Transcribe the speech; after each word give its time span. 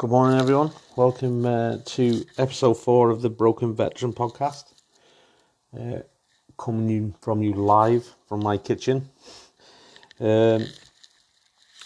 Good 0.00 0.08
morning, 0.08 0.40
everyone. 0.40 0.70
Welcome 0.96 1.44
uh, 1.44 1.76
to 1.84 2.24
episode 2.38 2.72
four 2.72 3.10
of 3.10 3.20
the 3.20 3.28
Broken 3.28 3.74
Veteran 3.74 4.14
podcast. 4.14 4.72
Uh, 5.78 5.98
coming 6.56 7.14
from 7.20 7.42
you 7.42 7.52
live 7.52 8.08
from 8.26 8.42
my 8.42 8.56
kitchen. 8.56 9.10
Um, 10.18 10.64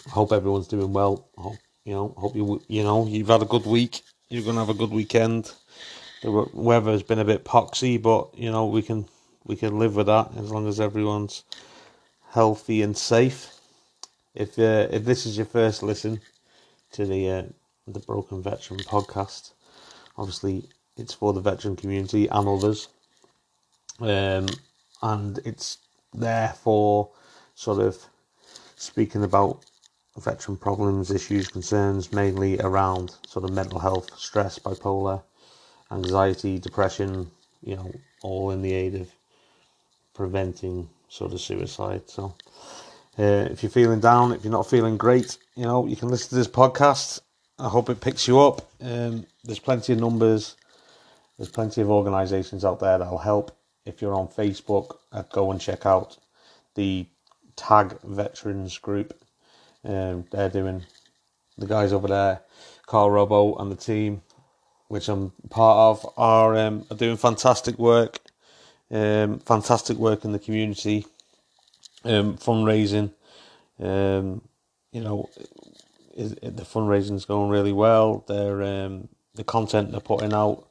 hope 0.07 0.31
everyone's 0.31 0.69
doing 0.69 0.93
well. 0.93 1.27
Hope, 1.37 1.57
you 1.83 1.93
know, 1.93 2.13
hope 2.15 2.37
you 2.37 2.61
you 2.69 2.83
know 2.83 3.05
you've 3.05 3.27
had 3.27 3.41
a 3.41 3.51
good 3.53 3.65
week. 3.65 3.99
You're 4.29 4.45
gonna 4.45 4.61
have 4.61 4.69
a 4.69 4.79
good 4.79 4.91
weekend. 4.91 5.51
The 6.23 6.49
weather 6.53 6.91
has 6.91 7.03
been 7.03 7.19
a 7.19 7.25
bit 7.25 7.43
poxy, 7.43 8.01
but 8.01 8.29
you 8.33 8.49
know 8.49 8.65
we 8.67 8.81
can 8.81 9.09
we 9.43 9.57
can 9.57 9.77
live 9.77 9.97
with 9.97 10.07
that 10.07 10.31
as 10.37 10.49
long 10.51 10.69
as 10.69 10.79
everyone's 10.79 11.43
healthy 12.31 12.81
and 12.81 12.95
safe. 12.95 13.49
If 14.33 14.57
uh, 14.57 14.87
if 14.89 15.03
this 15.03 15.25
is 15.25 15.35
your 15.35 15.47
first 15.47 15.83
listen 15.83 16.21
to 16.93 17.05
the 17.05 17.29
uh, 17.29 17.43
the 17.87 17.99
Broken 17.99 18.41
Veteran 18.41 18.79
podcast, 18.79 19.51
obviously 20.17 20.63
it's 20.97 21.13
for 21.13 21.33
the 21.33 21.41
veteran 21.41 21.75
community 21.75 22.27
and 22.27 22.47
others, 22.47 22.87
um, 23.99 24.47
and 25.03 25.39
it's 25.45 25.77
there 26.13 26.49
for 26.49 27.11
sort 27.53 27.79
of 27.79 27.97
speaking 28.75 29.23
about 29.23 29.63
veteran 30.17 30.57
problems, 30.57 31.11
issues, 31.11 31.47
concerns, 31.47 32.11
mainly 32.11 32.59
around 32.59 33.15
sort 33.27 33.45
of 33.45 33.51
mental 33.51 33.79
health, 33.79 34.17
stress, 34.17 34.57
bipolar, 34.57 35.21
anxiety, 35.91 36.57
depression, 36.57 37.29
you 37.61 37.75
know, 37.75 37.93
all 38.23 38.49
in 38.51 38.61
the 38.61 38.73
aid 38.73 38.95
of 38.95 39.11
preventing 40.13 40.89
sort 41.07 41.33
of 41.33 41.41
suicide. 41.41 42.09
So, 42.09 42.33
uh, 43.19 43.47
if 43.51 43.61
you're 43.61 43.69
feeling 43.69 43.99
down, 43.99 44.31
if 44.31 44.43
you're 44.43 44.51
not 44.51 44.69
feeling 44.69 44.97
great, 44.97 45.37
you 45.55 45.63
know, 45.65 45.85
you 45.85 45.95
can 45.95 46.09
listen 46.09 46.29
to 46.29 46.35
this 46.35 46.47
podcast. 46.47 47.21
I 47.57 47.69
hope 47.69 47.89
it 47.89 48.01
picks 48.01 48.27
you 48.27 48.39
up. 48.39 48.69
Um, 48.81 49.25
there's 49.43 49.59
plenty 49.59 49.93
of 49.93 49.99
numbers. 49.99 50.55
There's 51.37 51.49
plenty 51.49 51.81
of 51.81 51.89
organisations 51.89 52.65
out 52.65 52.79
there 52.79 52.97
that'll 52.97 53.17
help. 53.17 53.55
If 53.85 54.01
you're 54.01 54.13
on 54.15 54.27
Facebook, 54.27 54.97
uh, 55.11 55.23
go 55.31 55.51
and 55.51 55.61
check 55.61 55.85
out 55.85 56.17
the 56.75 57.05
Tag 57.55 57.97
Veterans 58.03 58.77
group. 58.77 59.13
Um, 59.85 60.25
they're 60.31 60.49
doing 60.49 60.83
the 61.57 61.67
guys 61.67 61.93
over 61.93 62.07
there, 62.07 62.41
Carl 62.87 63.11
Robo 63.11 63.55
and 63.55 63.71
the 63.71 63.75
team, 63.75 64.21
which 64.89 65.07
I'm 65.07 65.31
part 65.49 65.77
of, 65.77 66.13
are 66.17 66.57
um, 66.57 66.85
are 66.91 66.97
doing 66.97 67.15
fantastic 67.15 67.77
work. 67.77 68.19
Um, 68.91 69.39
fantastic 69.39 69.97
work 69.97 70.25
in 70.25 70.31
the 70.31 70.39
community, 70.39 71.05
um, 72.03 72.37
fundraising. 72.37 73.11
Um, 73.79 74.41
you 74.91 75.01
know, 75.01 75.29
is, 76.15 76.35
the 76.35 76.63
fundraising 76.63 77.15
is 77.15 77.25
going 77.25 77.49
really 77.49 77.73
well. 77.73 78.23
They're 78.27 78.63
um, 78.63 79.09
the 79.35 79.43
content 79.43 79.91
they're 79.91 79.99
putting 79.99 80.33
out 80.33 80.67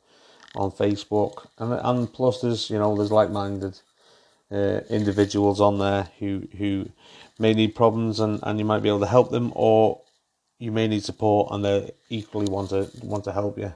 on 0.55 0.71
Facebook, 0.71 1.47
and 1.59 1.73
and 1.73 2.13
plus 2.13 2.41
there's 2.41 2.71
you 2.71 2.79
know 2.79 2.97
there's 2.97 3.13
like 3.13 3.31
minded 3.31 3.81
uh, 4.51 4.81
individuals 4.91 5.61
on 5.61 5.79
there 5.79 6.09
who 6.19 6.49
who 6.59 6.91
may 7.39 7.53
need 7.55 7.75
problems 7.75 8.21
and, 8.21 8.41
and 8.43 8.59
you 8.59 8.65
might 8.65 8.83
be 8.83 8.89
able 8.89 9.01
to 9.01 9.07
help 9.07 9.31
them, 9.31 9.53
or 9.55 10.01
you 10.59 10.73
may 10.73 10.89
need 10.89 11.05
support 11.05 11.49
and 11.53 11.65
they 11.65 11.91
equally 12.09 12.47
want 12.47 12.71
to 12.71 12.89
want 13.03 13.25
to 13.25 13.33
help 13.33 13.59
you. 13.59 13.75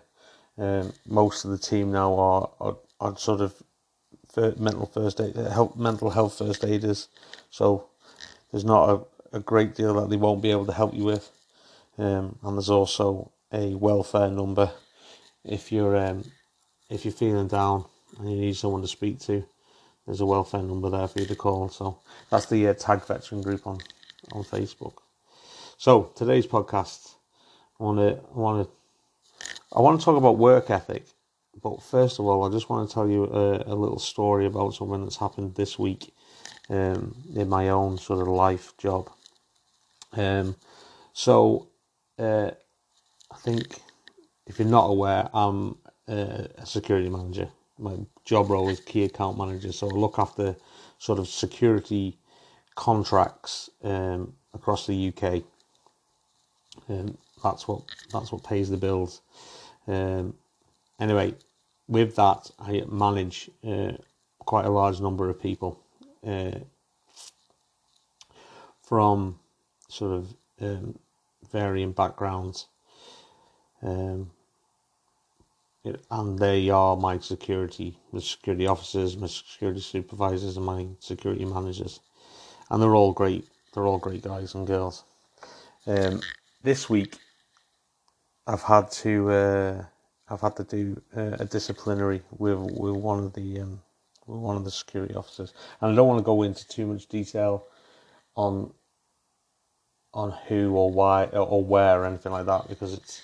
Um, 0.56 0.92
most 1.06 1.44
of 1.44 1.52
the 1.52 1.58
team 1.58 1.92
now 1.92 2.14
are, 2.14 2.50
are, 2.60 2.76
are 3.00 3.16
sort 3.16 3.40
of 3.40 3.54
mental 4.58 4.86
first 4.86 5.20
aid, 5.20 5.36
help 5.36 5.76
mental 5.76 6.10
health 6.10 6.38
first 6.38 6.64
aiders, 6.64 7.08
so 7.50 7.88
there's 8.50 8.64
not 8.64 8.88
a, 8.90 9.36
a 9.36 9.40
great 9.40 9.74
deal 9.74 9.94
that 9.94 10.10
they 10.10 10.16
won't 10.16 10.42
be 10.42 10.50
able 10.50 10.66
to 10.66 10.72
help 10.72 10.94
you 10.94 11.04
with. 11.04 11.30
Um, 11.98 12.38
and 12.42 12.56
there's 12.56 12.70
also 12.70 13.32
a 13.52 13.74
welfare 13.74 14.30
number 14.30 14.70
if 15.44 15.72
you're 15.72 15.96
um, 15.96 16.24
if 16.90 17.04
you're 17.04 17.12
feeling 17.12 17.48
down 17.48 17.84
and 18.18 18.30
you 18.30 18.38
need 18.38 18.56
someone 18.56 18.82
to 18.82 18.88
speak 18.88 19.20
to. 19.20 19.44
There's 20.06 20.20
a 20.20 20.26
welfare 20.26 20.62
number 20.62 20.88
there 20.90 21.08
for 21.08 21.20
you 21.20 21.26
to 21.26 21.36
call. 21.36 21.68
So 21.68 21.98
that's 22.30 22.46
the 22.46 22.68
uh, 22.68 22.74
Tag 22.74 23.04
Veteran 23.04 23.42
group 23.42 23.66
on 23.66 23.78
on 24.32 24.44
Facebook. 24.44 24.94
So 25.76 26.12
today's 26.14 26.46
podcast, 26.46 27.14
I 27.78 27.84
want 27.84 27.98
to 27.98 28.20
I 28.34 28.38
want 28.38 28.66
to 28.66 28.72
I 29.76 29.80
want 29.80 30.00
to 30.00 30.04
talk 30.04 30.16
about 30.16 30.38
work 30.38 30.70
ethic, 30.70 31.06
but 31.62 31.82
first 31.82 32.18
of 32.18 32.26
all, 32.26 32.44
I 32.44 32.50
just 32.50 32.70
want 32.70 32.88
to 32.88 32.94
tell 32.94 33.08
you 33.08 33.24
a, 33.24 33.64
a 33.66 33.74
little 33.74 33.98
story 33.98 34.46
about 34.46 34.74
something 34.74 35.02
that's 35.02 35.16
happened 35.16 35.56
this 35.56 35.78
week 35.78 36.14
um, 36.70 37.14
in 37.34 37.48
my 37.48 37.68
own 37.68 37.98
sort 37.98 38.20
of 38.20 38.28
life 38.28 38.76
job. 38.78 39.10
Um, 40.12 40.56
so 41.12 41.68
uh, 42.18 42.50
I 43.30 43.36
think 43.36 43.80
if 44.46 44.58
you're 44.58 44.68
not 44.68 44.86
aware, 44.86 45.28
I'm 45.32 45.76
a 46.08 46.48
security 46.64 47.08
manager. 47.08 47.48
My 47.78 47.96
job 48.24 48.50
role 48.50 48.68
is 48.70 48.80
key 48.80 49.04
account 49.04 49.38
manager, 49.38 49.72
so 49.72 49.88
I 49.88 49.92
look 49.92 50.18
after 50.18 50.56
sort 50.98 51.18
of 51.18 51.28
security 51.28 52.18
contracts 52.74 53.70
um, 53.84 54.34
across 54.54 54.86
the 54.86 55.08
UK. 55.08 55.42
Um, 56.88 57.16
that's 57.42 57.68
what 57.68 57.82
that's 58.12 58.32
what 58.32 58.42
pays 58.42 58.70
the 58.70 58.76
bills. 58.76 59.20
Um, 59.86 60.34
anyway, 60.98 61.34
with 61.86 62.16
that, 62.16 62.50
I 62.58 62.82
manage 62.88 63.50
uh, 63.66 63.92
quite 64.40 64.64
a 64.64 64.70
large 64.70 65.00
number 65.00 65.28
of 65.28 65.40
people 65.40 65.80
uh, 66.26 66.58
from 68.82 69.38
sort 69.88 70.12
of 70.12 70.34
um, 70.60 70.98
varying 71.50 71.92
backgrounds. 71.92 72.66
Um, 73.82 74.30
and 76.10 76.38
they 76.38 76.68
are 76.70 76.96
my 76.96 77.18
security, 77.18 77.98
my 78.12 78.20
security 78.20 78.66
officers, 78.66 79.16
my 79.16 79.26
security 79.26 79.80
supervisors, 79.80 80.56
and 80.56 80.66
my 80.66 80.86
security 81.00 81.44
managers, 81.44 82.00
and 82.70 82.82
they're 82.82 82.94
all 82.96 83.12
great. 83.12 83.48
They're 83.72 83.86
all 83.86 83.98
great 83.98 84.22
guys 84.22 84.54
and 84.54 84.66
girls. 84.66 85.04
Um, 85.86 86.20
this 86.62 86.90
week, 86.90 87.16
I've 88.46 88.62
had 88.62 88.90
to 89.02 89.30
uh, 89.30 89.84
I've 90.28 90.40
had 90.40 90.56
to 90.56 90.64
do 90.64 91.00
uh, 91.16 91.36
a 91.38 91.44
disciplinary 91.44 92.22
with 92.36 92.58
with 92.58 92.96
one 92.96 93.20
of 93.24 93.32
the 93.32 93.60
um, 93.60 93.80
with 94.26 94.40
one 94.40 94.56
of 94.56 94.64
the 94.64 94.70
security 94.70 95.14
officers, 95.14 95.54
and 95.80 95.92
I 95.92 95.94
don't 95.94 96.08
want 96.08 96.18
to 96.18 96.24
go 96.24 96.42
into 96.42 96.66
too 96.68 96.86
much 96.86 97.06
detail 97.06 97.64
on 98.36 98.72
on 100.14 100.30
who 100.48 100.74
or 100.74 100.90
why 100.90 101.24
or 101.26 101.62
where 101.62 102.02
or 102.02 102.06
anything 102.06 102.32
like 102.32 102.46
that 102.46 102.68
because 102.68 102.94
it's 102.94 103.22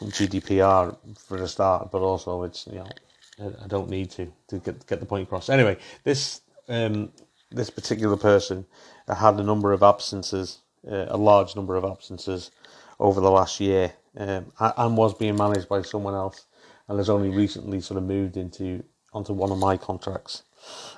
GDPR 0.00 0.96
for 1.18 1.36
a 1.36 1.48
start, 1.48 1.90
but 1.90 2.00
also 2.00 2.42
it's 2.42 2.66
you 2.66 2.78
know 2.78 2.88
I 3.62 3.66
don't 3.66 3.88
need 3.88 4.10
to 4.12 4.32
to 4.48 4.58
get 4.58 4.86
get 4.86 5.00
the 5.00 5.06
point 5.06 5.24
across. 5.24 5.48
Anyway, 5.48 5.76
this 6.04 6.40
um, 6.68 7.12
this 7.50 7.70
particular 7.70 8.16
person 8.16 8.66
had 9.08 9.38
a 9.38 9.42
number 9.42 9.72
of 9.72 9.82
absences, 9.82 10.58
uh, 10.90 11.06
a 11.08 11.16
large 11.16 11.54
number 11.54 11.76
of 11.76 11.84
absences 11.84 12.50
over 12.98 13.20
the 13.20 13.30
last 13.30 13.60
year, 13.60 13.92
um, 14.16 14.52
and 14.58 14.96
was 14.96 15.14
being 15.14 15.36
managed 15.36 15.68
by 15.68 15.82
someone 15.82 16.14
else, 16.14 16.46
and 16.88 16.98
has 16.98 17.10
only 17.10 17.30
recently 17.30 17.80
sort 17.80 17.98
of 17.98 18.04
moved 18.04 18.36
into 18.36 18.82
onto 19.12 19.32
one 19.32 19.50
of 19.52 19.58
my 19.58 19.76
contracts. 19.76 20.44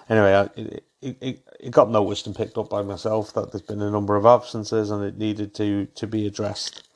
Anyway, 0.08 0.48
it, 0.56 0.84
it, 1.04 1.44
it, 1.60 1.70
got 1.72 1.90
noticed 1.90 2.26
and 2.26 2.36
picked 2.36 2.58
up 2.58 2.70
by 2.70 2.82
myself 2.82 3.34
that 3.34 3.52
there's 3.52 3.62
been 3.62 3.82
a 3.82 3.90
number 3.90 4.16
of 4.16 4.26
absences 4.26 4.90
and 4.90 5.04
it 5.04 5.18
needed 5.18 5.54
to 5.56 5.86
to 5.96 6.06
be 6.06 6.26
addressed. 6.26 6.88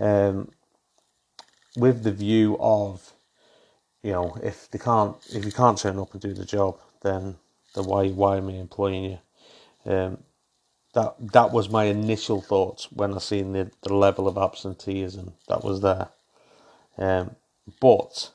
Um, 0.00 0.50
with 1.76 2.04
the 2.04 2.12
view 2.12 2.56
of, 2.60 3.12
you 4.02 4.12
know, 4.12 4.36
if 4.42 4.70
they 4.70 4.78
can't, 4.78 5.16
if 5.30 5.44
you 5.44 5.52
can't 5.52 5.78
turn 5.78 5.98
up 5.98 6.12
and 6.12 6.22
do 6.22 6.34
the 6.34 6.44
job, 6.46 6.78
then 7.02 7.36
then 7.74 7.86
why 7.86 8.08
why 8.08 8.38
am 8.38 8.48
I 8.48 8.54
employing 8.54 9.04
you? 9.04 9.18
Um, 9.92 10.18
that 10.94 11.16
that 11.32 11.52
was 11.52 11.68
my 11.70 11.84
initial 11.84 12.40
thoughts 12.42 12.90
when 12.92 13.14
I 13.14 13.18
seen 13.18 13.52
the, 13.52 13.70
the 13.82 13.94
level 13.94 14.28
of 14.28 14.38
absenteeism 14.38 15.34
that 15.48 15.64
was 15.64 15.82
there. 15.82 16.08
Um, 16.98 17.36
but 17.80 18.32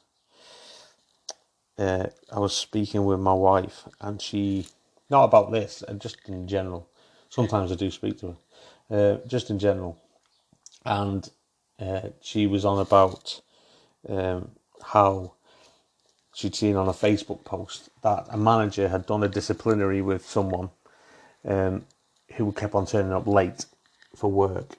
uh, 1.78 2.08
I 2.32 2.40
was 2.40 2.56
speaking 2.56 3.06
with 3.06 3.20
my 3.20 3.34
wife, 3.34 3.88
and 4.02 4.22
she 4.22 4.68
not 5.12 5.26
about 5.26 5.52
this, 5.52 5.84
and 5.88 6.02
just 6.02 6.18
in 6.28 6.48
general. 6.48 6.88
Sometimes 7.30 7.72
I 7.72 7.76
do 7.76 7.92
speak 7.92 8.20
to 8.20 8.38
her, 8.90 8.98
uh, 8.98 9.28
just 9.28 9.50
in 9.50 9.60
general, 9.60 10.02
and 10.86 11.30
uh, 11.80 12.10
she 12.22 12.48
was 12.48 12.66
on 12.66 12.80
about 12.80 13.42
um, 14.10 14.52
how 14.84 15.34
she'd 16.34 16.56
seen 16.56 16.76
on 16.76 16.88
a 16.88 16.94
Facebook 16.94 17.44
post 17.44 17.90
that 18.02 18.26
a 18.30 18.38
manager 18.38 18.88
had 18.88 19.06
done 19.06 19.24
a 19.24 19.28
disciplinary 19.28 20.02
with 20.02 20.26
someone 20.26 20.70
um, 21.46 21.86
who 22.36 22.52
kept 22.52 22.74
on 22.76 22.86
turning 22.86 23.12
up 23.12 23.28
late 23.28 23.66
for 24.16 24.32
work 24.32 24.78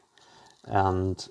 and 0.65 1.29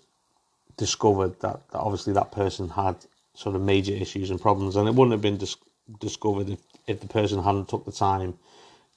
discovered 0.78 1.40
that, 1.42 1.62
that, 1.72 1.80
obviously 1.80 2.14
that 2.14 2.32
person 2.32 2.70
had 2.70 2.96
sort 3.34 3.56
of 3.56 3.62
major 3.62 3.94
issues 3.94 4.30
and 4.30 4.42
problems 4.42 4.76
and 4.76 4.88
it 4.88 4.96
wouldn't 4.96 5.12
have 5.12 5.22
been 5.22 5.38
dis- 5.38 5.58
discovered 6.00 6.50
if, 6.50 6.60
if 6.88 7.00
the 7.00 7.08
person 7.08 7.42
hadn't 7.42 7.70
took 7.70 7.86
the 7.86 7.92
time 7.92 8.38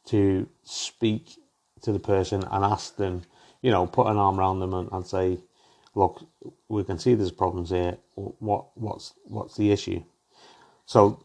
to 0.06 0.48
speak 0.62 1.36
to 1.82 1.92
the 1.92 1.98
person 1.98 2.44
and 2.50 2.64
ask 2.64 2.96
them 2.96 3.22
you 3.62 3.70
know 3.70 3.86
put 3.86 4.06
an 4.06 4.16
arm 4.16 4.38
around 4.38 4.60
them 4.60 4.74
and, 4.74 4.88
and 4.92 5.06
say 5.06 5.38
look, 5.94 6.26
we 6.68 6.84
can 6.84 6.98
see 6.98 7.14
there's 7.14 7.30
problems 7.30 7.70
here. 7.70 7.96
What 8.14 8.66
what's 8.76 9.14
what's 9.24 9.56
the 9.56 9.72
issue? 9.72 10.02
So 10.86 11.24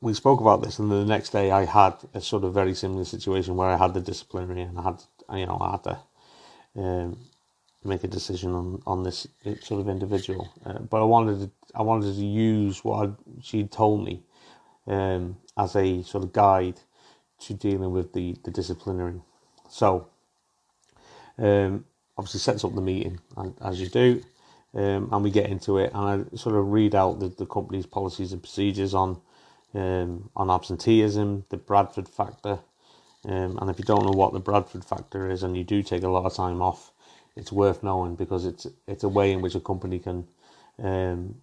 we 0.00 0.14
spoke 0.14 0.40
about 0.40 0.62
this, 0.62 0.78
and 0.78 0.90
the 0.90 1.04
next 1.04 1.30
day 1.30 1.50
I 1.50 1.64
had 1.64 1.94
a 2.14 2.20
sort 2.20 2.44
of 2.44 2.54
very 2.54 2.74
similar 2.74 3.04
situation 3.04 3.56
where 3.56 3.68
I 3.68 3.76
had 3.76 3.94
the 3.94 4.00
disciplinary, 4.00 4.62
and 4.62 4.78
I 4.78 4.82
had 4.82 5.02
you 5.32 5.46
know 5.46 5.58
I 5.60 5.70
had 5.72 5.84
to 5.84 5.98
um, 6.76 7.18
make 7.84 8.04
a 8.04 8.08
decision 8.08 8.52
on, 8.52 8.82
on 8.86 9.02
this 9.02 9.26
sort 9.60 9.80
of 9.80 9.88
individual. 9.88 10.48
Uh, 10.64 10.80
but 10.80 11.00
I 11.00 11.04
wanted 11.04 11.40
to, 11.40 11.50
I 11.74 11.82
wanted 11.82 12.14
to 12.14 12.24
use 12.24 12.84
what 12.84 13.10
she'd 13.42 13.70
told 13.70 14.04
me 14.04 14.22
um, 14.86 15.36
as 15.56 15.76
a 15.76 16.02
sort 16.02 16.24
of 16.24 16.32
guide 16.32 16.80
to 17.40 17.54
dealing 17.54 17.92
with 17.92 18.12
the, 18.12 18.36
the 18.44 18.50
disciplinary. 18.50 19.20
So 19.68 20.08
um, 21.38 21.84
obviously 22.16 22.40
sets 22.40 22.64
up 22.64 22.74
the 22.74 22.80
meeting 22.80 23.20
as 23.62 23.80
you 23.80 23.88
do, 23.88 24.22
um, 24.74 25.08
and 25.12 25.22
we 25.24 25.30
get 25.30 25.50
into 25.50 25.78
it, 25.78 25.92
and 25.94 26.26
I 26.32 26.36
sort 26.36 26.56
of 26.56 26.72
read 26.72 26.94
out 26.94 27.20
the, 27.20 27.28
the 27.28 27.46
company's 27.46 27.86
policies 27.86 28.32
and 28.32 28.42
procedures 28.42 28.94
on 28.94 29.20
um, 29.74 30.30
on 30.34 30.50
absenteeism, 30.50 31.44
the 31.50 31.58
Bradford 31.58 32.08
factor, 32.08 32.60
um, 33.26 33.58
and 33.60 33.68
if 33.70 33.78
you 33.78 33.84
don't 33.84 34.04
know 34.04 34.12
what 34.12 34.32
the 34.32 34.40
Bradford 34.40 34.84
factor 34.84 35.30
is, 35.30 35.42
and 35.42 35.56
you 35.56 35.64
do 35.64 35.82
take 35.82 36.02
a 36.02 36.08
lot 36.08 36.24
of 36.24 36.34
time 36.34 36.62
off, 36.62 36.92
it's 37.36 37.52
worth 37.52 37.82
knowing 37.82 38.16
because 38.16 38.46
it's 38.46 38.66
it's 38.86 39.04
a 39.04 39.08
way 39.08 39.32
in 39.32 39.42
which 39.42 39.54
a 39.54 39.60
company 39.60 39.98
can 39.98 40.26
um, 40.82 41.36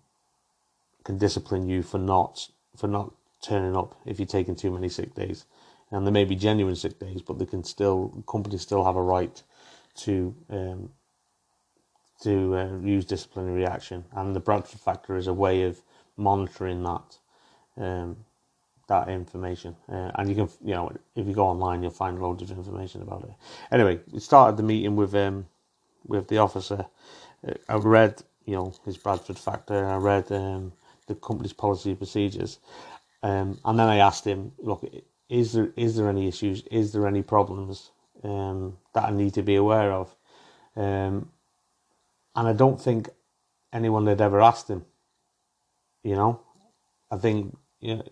can 1.03 1.17
discipline 1.17 1.69
you 1.69 1.83
for 1.83 1.97
not 1.99 2.49
for 2.77 2.87
not 2.87 3.13
turning 3.41 3.75
up 3.75 3.99
if 4.05 4.19
you're 4.19 4.25
taking 4.25 4.55
too 4.55 4.71
many 4.71 4.89
sick 4.89 5.13
days, 5.15 5.45
and 5.93 6.05
there 6.05 6.13
may 6.13 6.25
be 6.25 6.35
genuine 6.35 6.75
sick 6.75 6.99
days, 6.99 7.21
but 7.21 7.39
they 7.39 7.45
can 7.45 7.63
still 7.63 8.23
companies 8.27 8.63
still 8.63 8.83
have 8.85 8.97
a 8.97 9.01
right 9.01 9.43
to 9.97 10.35
um, 10.49 10.91
to 12.23 12.55
uh, 12.55 12.77
use 12.79 13.05
disciplinary 13.05 13.65
action, 13.65 14.05
and 14.13 14.35
the 14.35 14.39
Bradford 14.41 14.79
factor 14.79 15.17
is 15.17 15.27
a 15.27 15.33
way 15.33 15.63
of 15.63 15.81
monitoring 16.17 16.83
that 16.83 17.17
um, 17.77 18.17
that 18.87 19.09
information. 19.09 19.75
Uh, 19.89 20.11
and 20.15 20.29
you 20.29 20.35
can, 20.35 20.49
you 20.63 20.73
know, 20.73 20.91
if 21.15 21.27
you 21.27 21.33
go 21.33 21.47
online, 21.47 21.83
you'll 21.83 21.91
find 21.91 22.21
loads 22.21 22.43
of 22.43 22.51
information 22.51 23.01
about 23.01 23.23
it. 23.23 23.31
Anyway, 23.71 23.99
we 24.11 24.19
started 24.19 24.57
the 24.57 24.63
meeting 24.63 24.95
with 24.95 25.15
um, 25.15 25.47
with 26.07 26.27
the 26.27 26.39
officer. 26.39 26.85
Uh, 27.47 27.53
I 27.69 27.75
read, 27.77 28.23
you 28.45 28.55
know, 28.55 28.73
his 28.85 28.97
Bradford 28.97 29.39
factor. 29.39 29.85
I 29.85 29.97
read 29.97 30.31
um, 30.31 30.73
the 31.07 31.15
company's 31.15 31.53
policy 31.53 31.91
and 31.91 31.99
procedures, 31.99 32.59
um, 33.23 33.59
and 33.65 33.79
then 33.79 33.87
I 33.87 33.97
asked 33.97 34.25
him, 34.25 34.53
look, 34.59 34.85
is 35.33 35.53
there 35.53 35.73
is 35.75 35.95
there 35.97 36.09
any 36.09 36.27
issues? 36.27 36.63
Is 36.71 36.93
there 36.93 37.07
any 37.07 37.23
problems 37.23 37.91
um, 38.23 38.77
that 38.93 39.05
I 39.05 39.11
need 39.11 39.33
to 39.33 39.41
be 39.41 39.55
aware 39.55 39.91
of? 39.91 40.15
Um, 40.75 41.31
and 42.35 42.47
I 42.47 42.53
don't 42.53 42.79
think 42.79 43.09
anyone 43.73 44.07
had 44.07 44.21
ever 44.21 44.41
asked 44.41 44.69
him. 44.69 44.85
You 46.03 46.15
know, 46.15 46.41
I 47.11 47.17
think 47.17 47.57
you 47.81 47.97
know, 47.97 48.03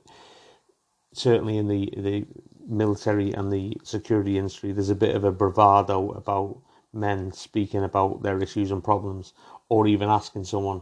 certainly 1.14 1.58
in 1.58 1.68
the 1.68 1.94
the 1.98 2.26
military 2.68 3.34
and 3.34 3.52
the 3.52 3.78
security 3.84 4.38
industry, 4.38 4.72
there's 4.72 4.90
a 4.90 4.96
bit 4.96 5.16
of 5.16 5.24
a 5.24 5.32
bravado 5.32 6.12
about 6.12 6.62
men 6.94 7.32
speaking 7.34 7.84
about 7.84 8.24
their 8.24 8.42
issues 8.42 8.72
and 8.72 8.84
problems, 8.84 9.34
or 9.70 9.88
even 9.88 10.10
asking 10.10 10.46
someone 10.46 10.82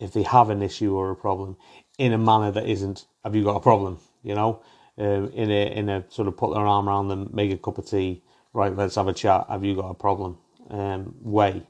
if 0.00 0.12
they 0.12 0.22
have 0.22 0.50
an 0.50 0.62
issue 0.62 0.94
or 0.96 1.10
a 1.10 1.16
problem 1.16 1.56
in 1.98 2.14
a 2.14 2.18
manner 2.18 2.50
that 2.50 2.66
isn't 2.66 3.06
"Have 3.24 3.36
you 3.36 3.44
got 3.44 3.56
a 3.56 3.60
problem?" 3.70 3.98
You 4.22 4.34
know, 4.34 4.62
um, 4.98 5.30
in 5.34 5.50
a 5.50 5.66
in 5.72 5.88
a 5.88 6.04
sort 6.10 6.28
of 6.28 6.36
put 6.36 6.54
their 6.54 6.66
arm 6.66 6.88
around 6.88 7.08
them, 7.08 7.30
make 7.32 7.52
a 7.52 7.58
cup 7.58 7.78
of 7.78 7.88
tea, 7.88 8.22
right? 8.52 8.74
Let's 8.76 8.96
have 8.96 9.08
a 9.08 9.12
chat. 9.12 9.46
Have 9.48 9.64
you 9.64 9.76
got 9.76 9.90
a 9.90 9.94
problem? 9.94 10.38
Um, 10.70 11.14
way. 11.22 11.62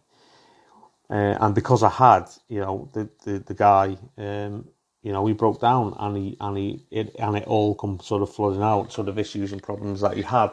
Uh, 1.10 1.36
and 1.40 1.54
because 1.54 1.82
I 1.82 1.90
had, 1.90 2.26
you 2.48 2.60
know, 2.60 2.90
the 2.92 3.08
the, 3.24 3.38
the 3.40 3.54
guy 3.54 3.96
um, 4.18 4.66
you 5.02 5.12
know, 5.12 5.24
he 5.26 5.34
broke 5.34 5.60
down 5.60 5.94
and 6.00 6.16
he 6.16 6.36
and 6.40 6.56
he 6.58 6.84
it 6.90 7.14
and 7.20 7.36
it 7.36 7.46
all 7.46 7.76
come 7.76 8.00
sort 8.00 8.22
of 8.22 8.34
flooding 8.34 8.62
out, 8.62 8.92
sort 8.92 9.08
of 9.08 9.18
issues 9.18 9.52
and 9.52 9.62
problems 9.62 10.00
that 10.00 10.16
he 10.16 10.22
had, 10.22 10.50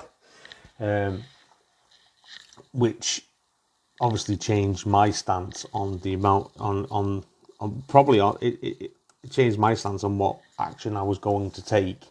um, 0.79 1.23
which 2.73 3.25
obviously 4.01 4.37
changed 4.37 4.85
my 4.85 5.11
stance 5.11 5.65
on 5.73 5.99
the 5.99 6.13
amount 6.13 6.51
on 6.59 6.85
on, 6.91 7.23
on 7.59 7.83
probably 7.87 8.19
on 8.19 8.37
it, 8.41 8.59
it, 8.63 8.91
it 9.23 9.31
changed 9.31 9.57
my 9.59 9.73
stance 9.73 10.03
on 10.03 10.17
what 10.17 10.39
action 10.59 10.97
I 10.97 11.03
was 11.03 11.19
going 11.19 11.51
to 11.51 11.65
take 11.65 12.01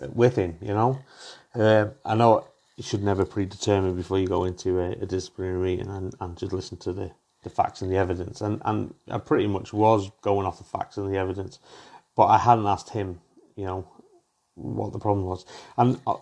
with 0.00 0.36
him. 0.36 0.58
You 0.60 0.74
know, 0.74 1.00
uh, 1.54 1.88
I 2.04 2.14
know 2.14 2.46
you 2.76 2.84
should 2.84 3.02
never 3.04 3.24
predetermine 3.24 3.96
before 3.96 4.18
you 4.18 4.26
go 4.26 4.44
into 4.44 4.80
a, 4.80 4.92
a 4.92 5.06
disciplinary 5.06 5.58
meeting 5.58 5.90
and, 5.90 6.14
and 6.20 6.36
just 6.38 6.52
listen 6.52 6.78
to 6.78 6.92
the 6.92 7.12
the 7.44 7.50
facts 7.50 7.82
and 7.82 7.92
the 7.92 7.96
evidence, 7.96 8.40
and 8.40 8.60
and 8.64 8.94
I 9.10 9.18
pretty 9.18 9.46
much 9.46 9.72
was 9.72 10.10
going 10.22 10.46
off 10.46 10.58
the 10.58 10.64
facts 10.64 10.96
and 10.96 11.12
the 11.12 11.18
evidence, 11.18 11.60
but 12.16 12.26
I 12.26 12.38
hadn't 12.38 12.66
asked 12.66 12.90
him, 12.90 13.20
you 13.56 13.64
know, 13.66 13.88
what 14.54 14.92
the 14.92 14.98
problem 14.98 15.26
was, 15.26 15.46
and 15.78 16.00
uh, 16.06 16.16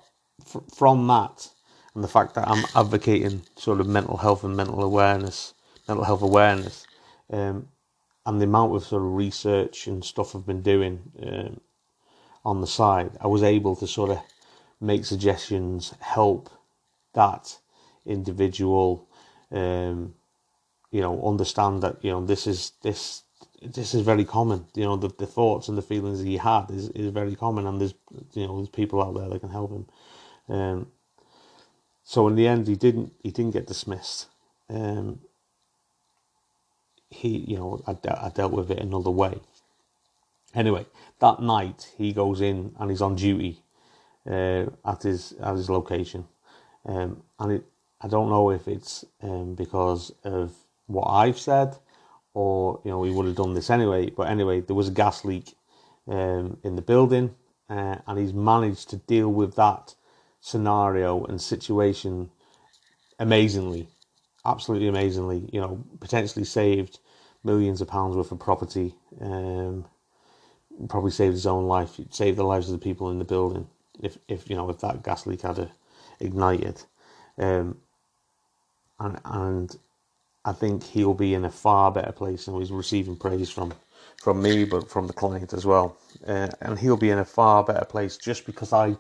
from 0.74 1.06
that 1.08 1.48
and 1.94 2.04
the 2.04 2.08
fact 2.08 2.34
that 2.34 2.48
I'm 2.48 2.64
advocating 2.74 3.42
sort 3.56 3.80
of 3.80 3.86
mental 3.86 4.16
health 4.18 4.44
and 4.44 4.56
mental 4.56 4.82
awareness, 4.82 5.54
mental 5.88 6.04
health 6.04 6.22
awareness, 6.22 6.86
um, 7.32 7.68
and 8.26 8.40
the 8.40 8.46
amount 8.46 8.74
of 8.74 8.84
sort 8.84 9.02
of 9.02 9.12
research 9.14 9.86
and 9.86 10.04
stuff 10.04 10.36
I've 10.36 10.46
been 10.46 10.62
doing 10.62 11.00
um, 11.22 11.60
on 12.44 12.60
the 12.60 12.66
side, 12.66 13.12
I 13.20 13.26
was 13.28 13.42
able 13.42 13.76
to 13.76 13.86
sort 13.86 14.10
of 14.10 14.18
make 14.80 15.04
suggestions, 15.04 15.94
help 16.00 16.50
that 17.14 17.58
individual. 18.06 19.08
Um, 19.52 20.14
you 20.90 21.00
know 21.00 21.26
understand 21.26 21.82
that 21.82 21.96
you 22.02 22.10
know 22.12 22.24
this 22.24 22.46
is 22.46 22.72
this 22.82 23.24
this 23.62 23.94
is 23.94 24.02
very 24.02 24.24
common. 24.24 24.66
You 24.74 24.84
know 24.84 24.96
the, 24.96 25.08
the 25.18 25.26
thoughts 25.26 25.68
and 25.68 25.76
the 25.76 25.82
feelings 25.82 26.22
he 26.22 26.36
had 26.36 26.70
is, 26.70 26.88
is 26.90 27.10
very 27.10 27.34
common, 27.34 27.66
and 27.66 27.80
there's 27.80 27.94
you 28.34 28.46
know 28.46 28.56
there's 28.58 28.68
people 28.68 29.02
out 29.02 29.14
there 29.14 29.28
that 29.28 29.40
can 29.40 29.50
help 29.50 29.72
him. 29.72 29.86
Um, 30.48 30.86
so 32.04 32.28
in 32.28 32.36
the 32.36 32.46
end, 32.46 32.68
he 32.68 32.76
didn't 32.76 33.12
he 33.24 33.32
didn't 33.32 33.52
get 33.52 33.66
dismissed. 33.66 34.28
Um, 34.70 35.20
he 37.10 37.38
you 37.38 37.56
know 37.56 37.82
I, 37.86 37.96
I 38.26 38.30
dealt 38.30 38.52
with 38.52 38.70
it 38.70 38.78
another 38.78 39.10
way. 39.10 39.40
Anyway, 40.54 40.86
that 41.20 41.40
night 41.40 41.92
he 41.98 42.12
goes 42.12 42.40
in 42.40 42.74
and 42.78 42.90
he's 42.90 43.02
on 43.02 43.16
duty 43.16 43.62
uh, 44.30 44.66
at 44.84 45.02
his 45.02 45.32
at 45.42 45.56
his 45.56 45.70
location, 45.70 46.26
um, 46.86 47.22
and 47.40 47.52
it, 47.52 47.64
I 48.00 48.08
don't 48.08 48.30
know 48.30 48.50
if 48.50 48.68
it's 48.68 49.04
um, 49.22 49.54
because 49.54 50.12
of 50.24 50.54
what 50.86 51.06
I've 51.08 51.38
said, 51.38 51.76
or 52.34 52.80
you 52.84 52.90
know 52.90 53.00
we 53.00 53.10
would 53.10 53.26
have 53.26 53.36
done 53.36 53.54
this 53.54 53.70
anyway. 53.70 54.10
But 54.10 54.28
anyway, 54.28 54.60
there 54.60 54.76
was 54.76 54.88
a 54.88 54.92
gas 54.92 55.24
leak 55.24 55.54
um, 56.08 56.58
in 56.64 56.76
the 56.76 56.82
building, 56.82 57.34
uh, 57.70 57.96
and 58.06 58.18
he's 58.18 58.32
managed 58.34 58.90
to 58.90 58.96
deal 58.98 59.30
with 59.30 59.56
that 59.56 59.94
scenario 60.40 61.24
and 61.24 61.40
situation 61.40 62.30
amazingly, 63.18 63.88
absolutely 64.46 64.88
amazingly. 64.88 65.48
You 65.52 65.60
know, 65.60 65.84
potentially 66.00 66.44
saved 66.44 67.00
millions 67.44 67.80
of 67.80 67.88
pounds 67.88 68.16
worth 68.16 68.32
of 68.32 68.40
property. 68.40 68.94
Um, 69.20 69.86
probably 70.88 71.12
saved 71.12 71.34
his 71.34 71.46
own 71.46 71.66
life, 71.66 71.96
He'd 71.96 72.14
saved 72.14 72.38
the 72.38 72.44
lives 72.44 72.68
of 72.70 72.78
the 72.78 72.84
people 72.84 73.10
in 73.10 73.18
the 73.18 73.24
building. 73.24 73.68
If 74.02 74.18
if 74.28 74.50
you 74.50 74.56
know 74.56 74.70
if 74.70 74.80
that 74.80 75.04
gas 75.04 75.26
leak 75.26 75.42
had 75.42 75.70
ignited, 76.20 76.82
um, 77.38 77.78
and 79.00 79.20
and 79.24 79.76
I 80.44 80.52
think 80.52 80.84
he'll 80.84 81.14
be 81.14 81.34
in 81.34 81.44
a 81.44 81.50
far 81.50 81.92
better 81.92 82.12
place, 82.12 82.48
and 82.48 82.58
he's 82.58 82.72
receiving 82.72 83.16
praise 83.16 83.50
from 83.50 83.74
from 84.22 84.42
me, 84.42 84.64
but 84.64 84.90
from 84.90 85.06
the 85.08 85.14
client 85.14 85.52
as 85.54 85.66
well. 85.66 85.98
Uh, 86.26 86.48
and 86.62 86.78
he'll 86.78 86.96
be 86.98 87.10
in 87.10 87.18
a 87.18 87.24
far 87.24 87.64
better 87.64 87.84
place 87.86 88.16
just 88.18 88.46
because 88.46 88.72
I 88.72 88.96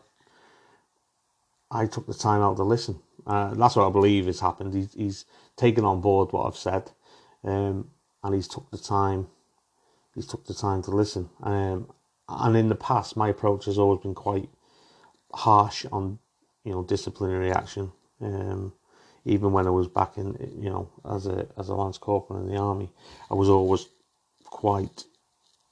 I 1.70 1.86
took 1.86 2.06
the 2.06 2.14
time 2.14 2.42
out 2.42 2.56
to 2.58 2.64
listen. 2.64 3.00
Uh, 3.26 3.54
that's 3.54 3.76
what 3.76 3.86
I 3.88 3.90
believe 3.92 4.26
has 4.26 4.40
happened. 4.40 4.74
He's, 4.74 4.94
he's 4.94 5.24
taken 5.56 5.84
on 5.84 6.00
board 6.00 6.32
what 6.32 6.46
I've 6.46 6.56
said, 6.56 6.90
um, 7.44 7.90
and 8.24 8.34
he's 8.34 8.48
took 8.48 8.70
the 8.70 8.78
time. 8.78 9.28
He's 10.14 10.26
took 10.26 10.46
the 10.46 10.54
time 10.54 10.82
to 10.82 10.90
listen. 10.90 11.28
Um, 11.42 11.90
and 12.28 12.56
in 12.56 12.68
the 12.68 12.74
past, 12.74 13.16
my 13.16 13.28
approach 13.28 13.66
has 13.66 13.78
always 13.78 14.00
been 14.00 14.14
quite 14.14 14.48
harsh 15.32 15.84
on, 15.92 16.18
you 16.64 16.72
know, 16.72 16.82
disciplinary 16.82 17.50
action. 17.50 17.92
Um, 18.20 18.72
even 19.24 19.52
when 19.52 19.66
I 19.66 19.70
was 19.70 19.88
back 19.88 20.16
in, 20.16 20.36
you 20.60 20.70
know, 20.70 20.90
as 21.10 21.26
a 21.26 21.46
as 21.58 21.68
a 21.68 21.74
lance 21.74 21.98
corporal 21.98 22.40
in 22.40 22.46
the 22.46 22.58
army, 22.58 22.92
I 23.30 23.34
was 23.34 23.48
always 23.48 23.88
quite 24.44 25.04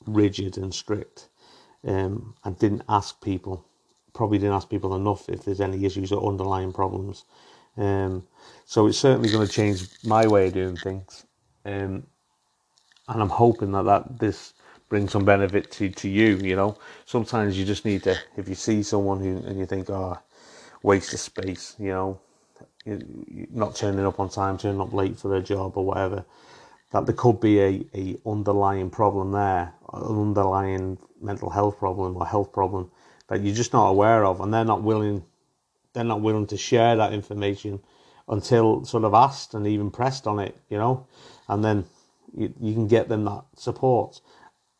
rigid 0.06 0.58
and 0.58 0.74
strict. 0.74 1.28
Um, 1.86 2.34
didn't 2.58 2.82
ask 2.88 3.20
people, 3.22 3.64
probably 4.12 4.38
didn't 4.38 4.54
ask 4.54 4.68
people 4.68 4.94
enough 4.94 5.28
if 5.28 5.44
there's 5.44 5.60
any 5.60 5.84
issues 5.84 6.12
or 6.12 6.28
underlying 6.28 6.72
problems. 6.72 7.24
Um, 7.76 8.26
so 8.64 8.86
it's 8.86 8.98
certainly 8.98 9.30
going 9.30 9.46
to 9.46 9.52
change 9.52 9.88
my 10.04 10.26
way 10.26 10.48
of 10.48 10.54
doing 10.54 10.76
things, 10.76 11.24
um, 11.64 12.06
and 13.12 13.22
I'm 13.22 13.30
hoping 13.30 13.72
that 13.72 13.84
that 13.84 14.18
this 14.20 14.54
brings 14.88 15.12
some 15.12 15.24
benefit 15.24 15.70
to 15.72 15.90
to 15.90 16.08
you. 16.08 16.36
You 16.38 16.56
know, 16.56 16.78
sometimes 17.06 17.58
you 17.58 17.66
just 17.66 17.84
need 17.86 18.04
to, 18.04 18.16
if 18.36 18.48
you 18.48 18.56
see 18.56 18.82
someone 18.82 19.20
who 19.20 19.38
and 19.46 19.58
you 19.58 19.66
think, 19.66 19.90
oh, 19.90 20.18
waste 20.82 21.14
of 21.14 21.20
space, 21.20 21.76
you 21.78 21.90
know, 21.90 22.20
not 23.52 23.76
turning 23.76 24.06
up 24.06 24.20
on 24.20 24.28
time, 24.30 24.58
turning 24.58 24.80
up 24.80 24.92
late 24.92 25.18
for 25.18 25.28
their 25.28 25.42
job 25.42 25.76
or 25.76 25.84
whatever, 25.86 26.24
that 26.92 27.06
there 27.06 27.16
could 27.16 27.40
be 27.40 27.60
a, 27.60 27.84
a 27.94 28.16
underlying 28.26 28.90
problem 28.90 29.32
there, 29.32 29.74
an 29.94 30.02
underlying 30.02 30.98
mental 31.20 31.50
health 31.50 31.78
problem 31.78 32.16
or 32.16 32.26
health 32.26 32.52
problem 32.52 32.90
that 33.28 33.42
you're 33.42 33.54
just 33.54 33.72
not 33.72 33.88
aware 33.88 34.24
of, 34.26 34.40
and 34.40 34.54
they're 34.54 34.64
not 34.64 34.82
willing 34.82 35.24
they're 35.94 36.04
not 36.04 36.20
willing 36.22 36.46
to 36.48 36.56
share 36.56 36.96
that 36.96 37.12
information 37.12 37.80
until 38.28 38.84
sort 38.84 39.04
of 39.04 39.14
asked 39.14 39.54
and 39.54 39.66
even 39.66 39.90
pressed 39.90 40.26
on 40.26 40.38
it, 40.40 40.56
you 40.70 40.78
know, 40.78 41.06
and 41.48 41.64
then 41.64 41.84
you, 42.36 42.54
you 42.60 42.74
can 42.74 42.88
get 42.88 43.08
them 43.08 43.24
that 43.26 43.44
support, 43.56 44.20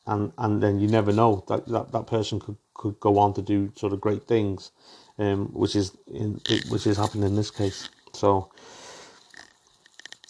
and 0.06 0.32
and 0.38 0.62
then 0.62 0.80
you 0.80 0.88
never 0.88 1.12
know 1.12 1.44
that 1.48 1.66
that, 1.68 1.92
that 1.92 2.06
person 2.06 2.40
could, 2.40 2.56
could 2.74 3.00
go 3.00 3.18
on 3.18 3.34
to 3.34 3.42
do 3.42 3.72
sort 3.76 3.92
of 3.92 4.00
great 4.00 4.26
things, 4.28 4.72
um, 5.18 5.46
which 5.52 5.76
is 5.76 5.96
in 6.08 6.40
which 6.70 6.86
is 6.86 6.98
happening 6.98 7.24
in 7.24 7.36
this 7.36 7.50
case. 7.50 7.88
So 8.14 8.50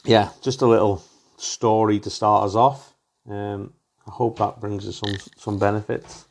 yeah, 0.04 0.30
just 0.42 0.62
a 0.62 0.66
little 0.66 1.04
story 1.38 2.00
to 2.00 2.10
start 2.10 2.44
us 2.44 2.54
off. 2.56 2.94
Um, 3.28 3.74
I 4.06 4.10
hope 4.12 4.38
that 4.38 4.60
brings 4.60 4.88
us 4.88 4.96
some 4.96 5.18
some 5.36 5.58
benefits. 5.58 6.26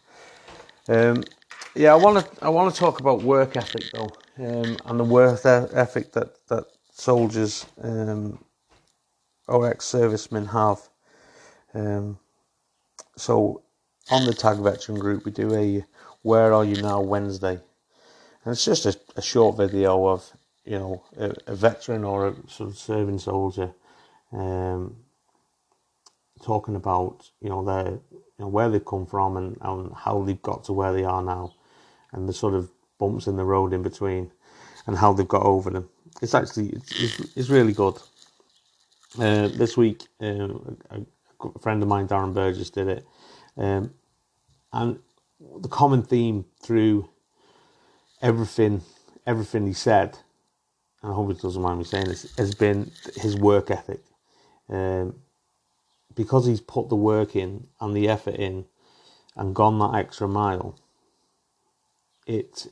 Um, 0.89 1.25
yeah, 1.75 1.93
I 1.93 1.98
want 1.98 2.19
to 2.25 2.45
I 2.45 2.50
want 2.50 2.74
to 2.74 2.79
talk 2.79 3.00
about 3.00 3.24
work 3.24 3.57
ethic 3.57 3.91
though, 3.91 4.17
um, 4.39 4.77
and 4.86 5.00
the 5.00 5.05
work 5.05 5.41
ethic 5.45 6.13
that 6.13 6.48
that 6.50 6.65
soldiers 6.93 7.65
um, 7.83 8.39
or 9.48 9.67
ex-servicemen 9.69 10.48
have. 10.48 10.79
Um, 11.74 12.19
so 13.15 13.63
on 14.10 14.25
the 14.25 14.33
Tag 14.33 14.57
Veteran 14.57 15.00
group, 15.00 15.25
we 15.25 15.31
do 15.31 15.53
a 15.53 15.86
"Where 16.21 16.53
Are 16.53 16.65
You 16.65 16.81
Now" 16.81 17.01
Wednesday, 17.01 17.60
and 18.43 18.51
it's 18.51 18.65
just 18.65 18.86
a, 18.86 18.98
a 19.15 19.21
short 19.21 19.57
video 19.57 20.07
of 20.07 20.31
you 20.65 20.77
know 20.77 21.03
a, 21.17 21.33
a, 21.48 21.55
veteran 21.55 22.03
or 22.03 22.27
a 22.27 22.36
sort 22.48 22.69
of 22.69 22.77
serving 22.77 23.19
soldier 23.19 23.74
um, 24.31 24.95
talking 26.43 26.75
about 26.75 27.29
you 27.41 27.50
know 27.50 27.63
their 27.63 27.91
you 28.12 28.21
know 28.39 28.48
where 28.48 28.69
they've 28.69 28.86
come 28.86 29.05
from 29.05 29.38
and, 29.38 29.57
and 29.62 29.93
how 29.95 30.21
they've 30.21 30.41
got 30.41 30.63
to 30.65 30.74
where 30.74 30.93
they 30.93 31.03
are 31.03 31.21
now 31.21 31.53
and 32.12 32.27
the 32.27 32.33
sort 32.33 32.53
of 32.53 32.69
bumps 33.00 33.27
in 33.27 33.38
the 33.38 33.43
road 33.43 33.74
in 33.74 33.81
between 33.81 34.31
and 34.88 34.98
how 34.98 35.13
they've 35.13 35.27
got 35.27 35.43
over 35.43 35.69
them. 35.69 35.89
It's 36.21 36.36
actually 36.36 36.69
it's, 36.69 37.36
it's, 37.36 37.50
really 37.50 37.74
good. 37.74 37.98
Uh, 39.20 39.50
this 39.50 39.75
week, 39.75 40.03
uh, 40.22 40.48
a, 40.89 41.01
a, 41.41 41.60
friend 41.60 41.84
of 41.84 41.89
mine, 41.89 42.08
Darren 42.08 42.34
Burgess, 42.34 42.70
did 42.70 42.88
it, 42.88 43.06
um, 43.58 43.94
and 44.72 45.00
the 45.60 45.68
common 45.68 46.01
theme 46.01 46.46
through 46.62 47.10
everything 48.22 48.82
everything 49.27 49.68
he 49.68 49.74
said, 49.74 50.18
and 51.03 51.12
I 51.12 51.15
hope 51.15 51.30
he 51.30 51.38
doesn't 51.38 51.62
mind 51.62 51.80
me 51.80 51.84
saying 51.84 52.06
this, 52.06 52.34
has 52.38 52.56
been 52.56 52.89
his 53.15 53.36
work 53.36 53.70
ethic. 53.70 54.01
Um, 54.70 55.15
because 56.15 56.46
he's 56.46 56.62
put 56.62 56.89
the 56.89 56.96
work 56.96 57.36
in 57.36 57.68
and 57.80 57.96
the 57.96 58.08
effort 58.08 58.36
in 58.36 58.65
and 59.36 59.56
gone 59.56 59.80
that 59.80 59.96
extra 59.96 60.27
mile, 60.27 60.77
it 62.25 62.68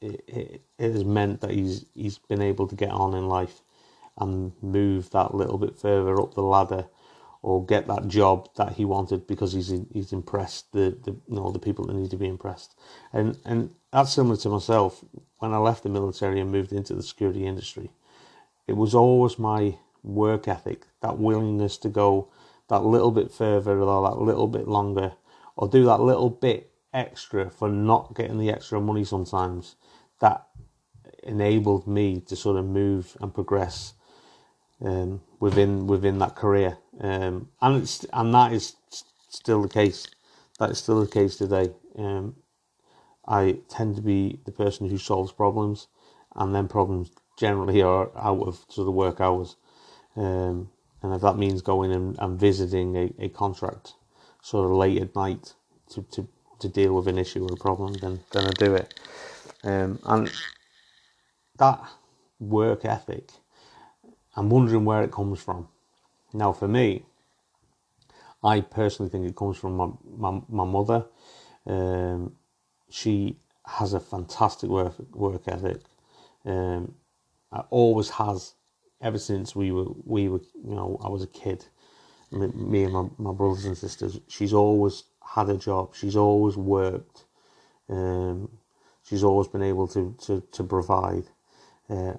it, 0.00 0.24
it, 0.26 0.62
has 0.78 1.04
meant 1.04 1.40
that 1.40 1.50
he's 1.50 1.84
he's 1.94 2.18
been 2.18 2.42
able 2.42 2.66
to 2.66 2.74
get 2.74 2.90
on 2.90 3.14
in 3.14 3.28
life 3.28 3.60
and 4.18 4.52
move 4.62 5.10
that 5.10 5.34
little 5.34 5.58
bit 5.58 5.76
further 5.76 6.20
up 6.20 6.34
the 6.34 6.42
ladder 6.42 6.86
or 7.42 7.64
get 7.64 7.86
that 7.88 8.08
job 8.08 8.48
that 8.56 8.72
he 8.74 8.84
wanted 8.84 9.26
because 9.26 9.52
he's 9.52 9.72
he's 9.92 10.12
impressed 10.12 10.72
the, 10.72 10.96
the 11.04 11.12
you 11.28 11.36
know 11.36 11.50
the 11.50 11.58
people 11.58 11.86
that 11.86 11.94
need 11.94 12.10
to 12.10 12.16
be 12.16 12.28
impressed. 12.28 12.74
And 13.12 13.38
and 13.44 13.70
that's 13.92 14.12
similar 14.12 14.36
to 14.38 14.48
myself. 14.48 15.04
When 15.38 15.52
I 15.52 15.58
left 15.58 15.82
the 15.82 15.90
military 15.90 16.40
and 16.40 16.50
moved 16.50 16.72
into 16.72 16.94
the 16.94 17.02
security 17.02 17.46
industry 17.46 17.90
it 18.66 18.74
was 18.74 18.94
always 18.94 19.38
my 19.38 19.76
work 20.02 20.48
ethic 20.48 20.86
that 21.00 21.18
willingness 21.18 21.76
to 21.78 21.88
go 21.88 22.28
that 22.68 22.84
little 22.84 23.10
bit 23.10 23.30
further 23.30 23.80
or 23.80 24.08
that 24.08 24.18
little 24.20 24.48
bit 24.48 24.68
longer 24.68 25.12
or 25.56 25.68
do 25.68 25.84
that 25.84 26.00
little 26.00 26.30
bit 26.30 26.70
extra 26.92 27.50
for 27.50 27.68
not 27.68 28.14
getting 28.14 28.38
the 28.38 28.50
extra 28.50 28.80
money 28.80 29.04
sometimes 29.04 29.76
that 30.20 30.46
enabled 31.22 31.86
me 31.86 32.20
to 32.20 32.36
sort 32.36 32.56
of 32.56 32.64
move 32.64 33.16
and 33.20 33.34
progress 33.34 33.94
um, 34.82 35.20
within 35.40 35.86
within 35.86 36.18
that 36.20 36.36
career. 36.36 36.78
Um, 37.00 37.48
and 37.62 37.82
it's 37.82 38.04
and 38.12 38.34
that 38.34 38.52
is 38.52 38.76
still 39.28 39.62
the 39.62 39.68
case. 39.68 40.06
That 40.60 40.70
is 40.70 40.78
still 40.78 41.00
the 41.04 41.10
case 41.10 41.36
today. 41.36 41.70
Um, 41.98 42.36
I 43.26 43.60
tend 43.68 43.96
to 43.96 44.02
be 44.02 44.40
the 44.44 44.52
person 44.52 44.88
who 44.88 44.98
solves 44.98 45.32
problems 45.32 45.88
and 46.36 46.54
then 46.54 46.68
problems 46.68 47.10
generally 47.38 47.82
are 47.82 48.10
out 48.16 48.40
of 48.46 48.64
sort 48.68 48.88
of 48.88 48.94
work 48.94 49.20
hours. 49.20 49.56
Um, 50.16 50.70
and 51.02 51.14
if 51.14 51.22
that 51.22 51.38
means 51.38 51.62
going 51.62 51.92
and, 51.92 52.18
and 52.20 52.38
visiting 52.40 52.96
a, 52.96 53.12
a 53.26 53.28
contract 53.30 53.94
sort 54.42 54.66
of 54.70 54.76
late 54.76 55.00
at 55.02 55.14
night 55.16 55.54
to, 55.90 56.02
to 56.12 56.28
to 56.60 56.68
deal 56.68 56.94
with 56.94 57.08
an 57.08 57.18
issue 57.18 57.44
or 57.44 57.52
a 57.54 57.56
problem, 57.56 57.94
then 57.94 58.20
then 58.32 58.46
I 58.46 58.50
do 58.52 58.74
it. 58.74 58.94
Um, 59.64 59.98
and 60.04 60.32
that 61.58 61.80
work 62.40 62.84
ethic, 62.84 63.30
I'm 64.36 64.50
wondering 64.50 64.84
where 64.84 65.02
it 65.02 65.12
comes 65.12 65.40
from. 65.40 65.68
Now, 66.32 66.52
for 66.52 66.68
me, 66.68 67.04
I 68.42 68.60
personally 68.60 69.10
think 69.10 69.26
it 69.26 69.36
comes 69.36 69.56
from 69.56 69.76
my 69.76 69.88
my, 70.16 70.40
my 70.48 70.64
mother. 70.64 71.06
Um, 71.66 72.36
she 72.90 73.38
has 73.66 73.94
a 73.94 74.00
fantastic 74.00 74.68
work 74.70 74.94
work 75.14 75.42
ethic. 75.48 75.80
Um, 76.44 76.94
always 77.70 78.10
has 78.10 78.54
ever 79.00 79.18
since 79.18 79.54
we 79.56 79.72
were 79.72 79.86
we 80.04 80.28
were 80.28 80.40
you 80.64 80.74
know 80.74 81.00
I 81.02 81.08
was 81.08 81.22
a 81.22 81.28
kid. 81.28 81.66
Me 82.32 82.84
and 82.84 82.92
my, 82.92 83.06
my 83.18 83.32
brothers 83.32 83.64
and 83.64 83.78
sisters. 83.78 84.20
She's 84.28 84.52
always 84.52 85.04
had 85.22 85.48
a 85.48 85.56
job. 85.56 85.94
She's 85.94 86.16
always 86.16 86.56
worked. 86.56 87.24
Um, 87.88 88.50
she's 89.04 89.22
always 89.22 89.48
been 89.48 89.62
able 89.62 89.86
to 89.88 90.14
to, 90.26 90.42
to 90.52 90.64
provide. 90.64 91.24
Uh, 91.88 92.14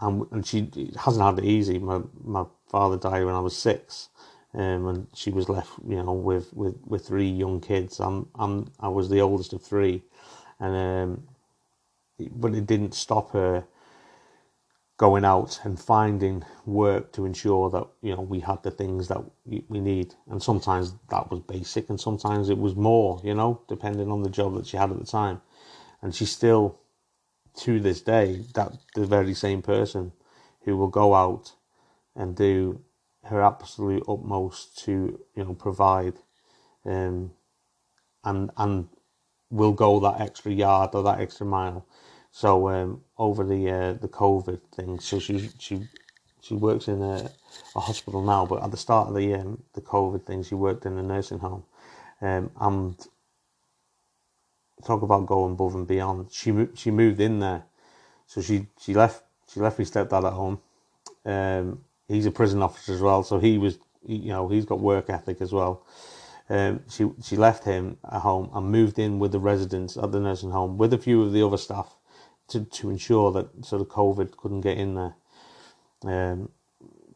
and, 0.00 0.26
and 0.32 0.46
she 0.46 0.70
hasn't 0.98 1.24
had 1.24 1.38
it 1.44 1.48
easy. 1.48 1.78
My 1.78 2.02
my 2.24 2.44
father 2.68 2.96
died 2.98 3.24
when 3.26 3.34
I 3.36 3.40
was 3.40 3.56
six, 3.56 4.10
um, 4.54 4.88
and 4.88 5.08
she 5.14 5.30
was 5.30 5.48
left, 5.48 5.70
you 5.88 6.02
know, 6.02 6.12
with, 6.12 6.52
with, 6.54 6.76
with 6.86 7.06
three 7.06 7.28
young 7.30 7.60
kids. 7.60 8.00
I'm 8.00 8.28
I'm 8.36 8.70
I 8.80 8.88
was 8.88 9.10
the 9.10 9.20
oldest 9.22 9.52
of 9.54 9.62
three, 9.62 10.02
and 10.60 10.76
um, 10.76 11.24
but 12.32 12.54
it 12.54 12.66
didn't 12.66 12.94
stop 12.94 13.32
her 13.32 13.64
going 14.98 15.26
out 15.26 15.60
and 15.64 15.80
finding 15.80 16.44
work 16.66 17.12
to 17.12 17.26
ensure 17.26 17.70
that 17.70 17.86
you 18.02 18.16
know 18.16 18.22
we 18.22 18.40
had 18.40 18.62
the 18.64 18.70
things 18.72 19.08
that 19.08 19.22
we 19.68 19.80
need 19.80 20.14
and 20.30 20.42
sometimes 20.42 20.94
that 21.10 21.30
was 21.30 21.40
basic 21.40 21.90
and 21.90 22.00
sometimes 22.00 22.50
it 22.50 22.58
was 22.58 22.76
more 22.76 23.20
you 23.24 23.34
know 23.34 23.60
depending 23.68 24.10
on 24.10 24.22
the 24.24 24.30
job 24.30 24.54
that 24.56 24.66
she 24.66 24.78
had 24.78 24.90
at 24.90 24.98
the 24.98 25.06
time 25.06 25.42
and 26.02 26.14
she 26.14 26.26
still 26.26 26.79
to 27.56 27.80
this 27.80 28.00
day 28.00 28.44
that 28.54 28.72
the 28.94 29.06
very 29.06 29.34
same 29.34 29.62
person 29.62 30.12
who 30.64 30.76
will 30.76 30.88
go 30.88 31.14
out 31.14 31.52
and 32.14 32.36
do 32.36 32.80
her 33.24 33.42
absolute 33.42 34.02
utmost 34.08 34.78
to 34.78 35.20
you 35.34 35.44
know 35.44 35.54
provide 35.54 36.14
um 36.86 37.30
and 38.24 38.50
and 38.56 38.88
will 39.50 39.72
go 39.72 40.00
that 40.00 40.20
extra 40.20 40.52
yard 40.52 40.90
or 40.94 41.02
that 41.02 41.20
extra 41.20 41.44
mile. 41.44 41.86
So 42.30 42.68
um, 42.68 43.02
over 43.18 43.44
the 43.44 43.70
uh, 43.70 43.92
the 43.94 44.08
COVID 44.08 44.60
thing, 44.74 45.00
so 45.00 45.18
she 45.18 45.50
she 45.58 45.88
she 46.40 46.54
works 46.54 46.86
in 46.88 47.02
a, 47.02 47.30
a 47.74 47.80
hospital 47.80 48.22
now, 48.22 48.46
but 48.46 48.62
at 48.62 48.70
the 48.70 48.76
start 48.76 49.08
of 49.08 49.14
the 49.14 49.34
um, 49.34 49.62
the 49.74 49.80
COVID 49.80 50.24
thing, 50.24 50.42
she 50.44 50.54
worked 50.54 50.86
in 50.86 50.96
a 50.96 51.02
nursing 51.02 51.40
home, 51.40 51.64
um, 52.20 52.50
and 52.60 53.06
talk 54.84 55.02
about 55.02 55.26
going 55.26 55.52
above 55.52 55.74
and 55.74 55.86
beyond. 55.86 56.32
She 56.32 56.68
she 56.74 56.90
moved 56.90 57.20
in 57.20 57.40
there, 57.40 57.64
so 58.26 58.40
she 58.40 58.66
she 58.80 58.94
left 58.94 59.24
she 59.52 59.60
left 59.60 59.78
me 59.78 59.84
stepdad 59.84 60.24
at 60.24 60.32
home. 60.32 60.60
Um, 61.24 61.82
he's 62.08 62.26
a 62.26 62.30
prison 62.30 62.62
officer 62.62 62.92
as 62.94 63.00
well, 63.00 63.22
so 63.22 63.38
he 63.38 63.58
was 63.58 63.78
you 64.06 64.28
know 64.30 64.48
he's 64.48 64.64
got 64.64 64.80
work 64.80 65.10
ethic 65.10 65.40
as 65.40 65.52
well. 65.52 65.84
Um, 66.48 66.80
she 66.90 67.10
she 67.22 67.36
left 67.36 67.64
him 67.64 67.98
at 68.10 68.20
home 68.22 68.50
and 68.54 68.70
moved 68.70 68.98
in 68.98 69.18
with 69.18 69.32
the 69.32 69.38
residents 69.38 69.96
at 69.96 70.12
the 70.12 70.20
nursing 70.20 70.50
home 70.50 70.78
with 70.78 70.92
a 70.92 70.98
few 70.98 71.22
of 71.22 71.32
the 71.32 71.46
other 71.46 71.58
staff 71.58 71.96
to, 72.48 72.64
to 72.64 72.90
ensure 72.90 73.30
that 73.32 73.64
sort 73.64 73.80
of 73.82 73.88
COVID 73.88 74.36
couldn't 74.36 74.62
get 74.62 74.76
in 74.76 74.94
there. 74.94 75.14
Um, 76.02 76.50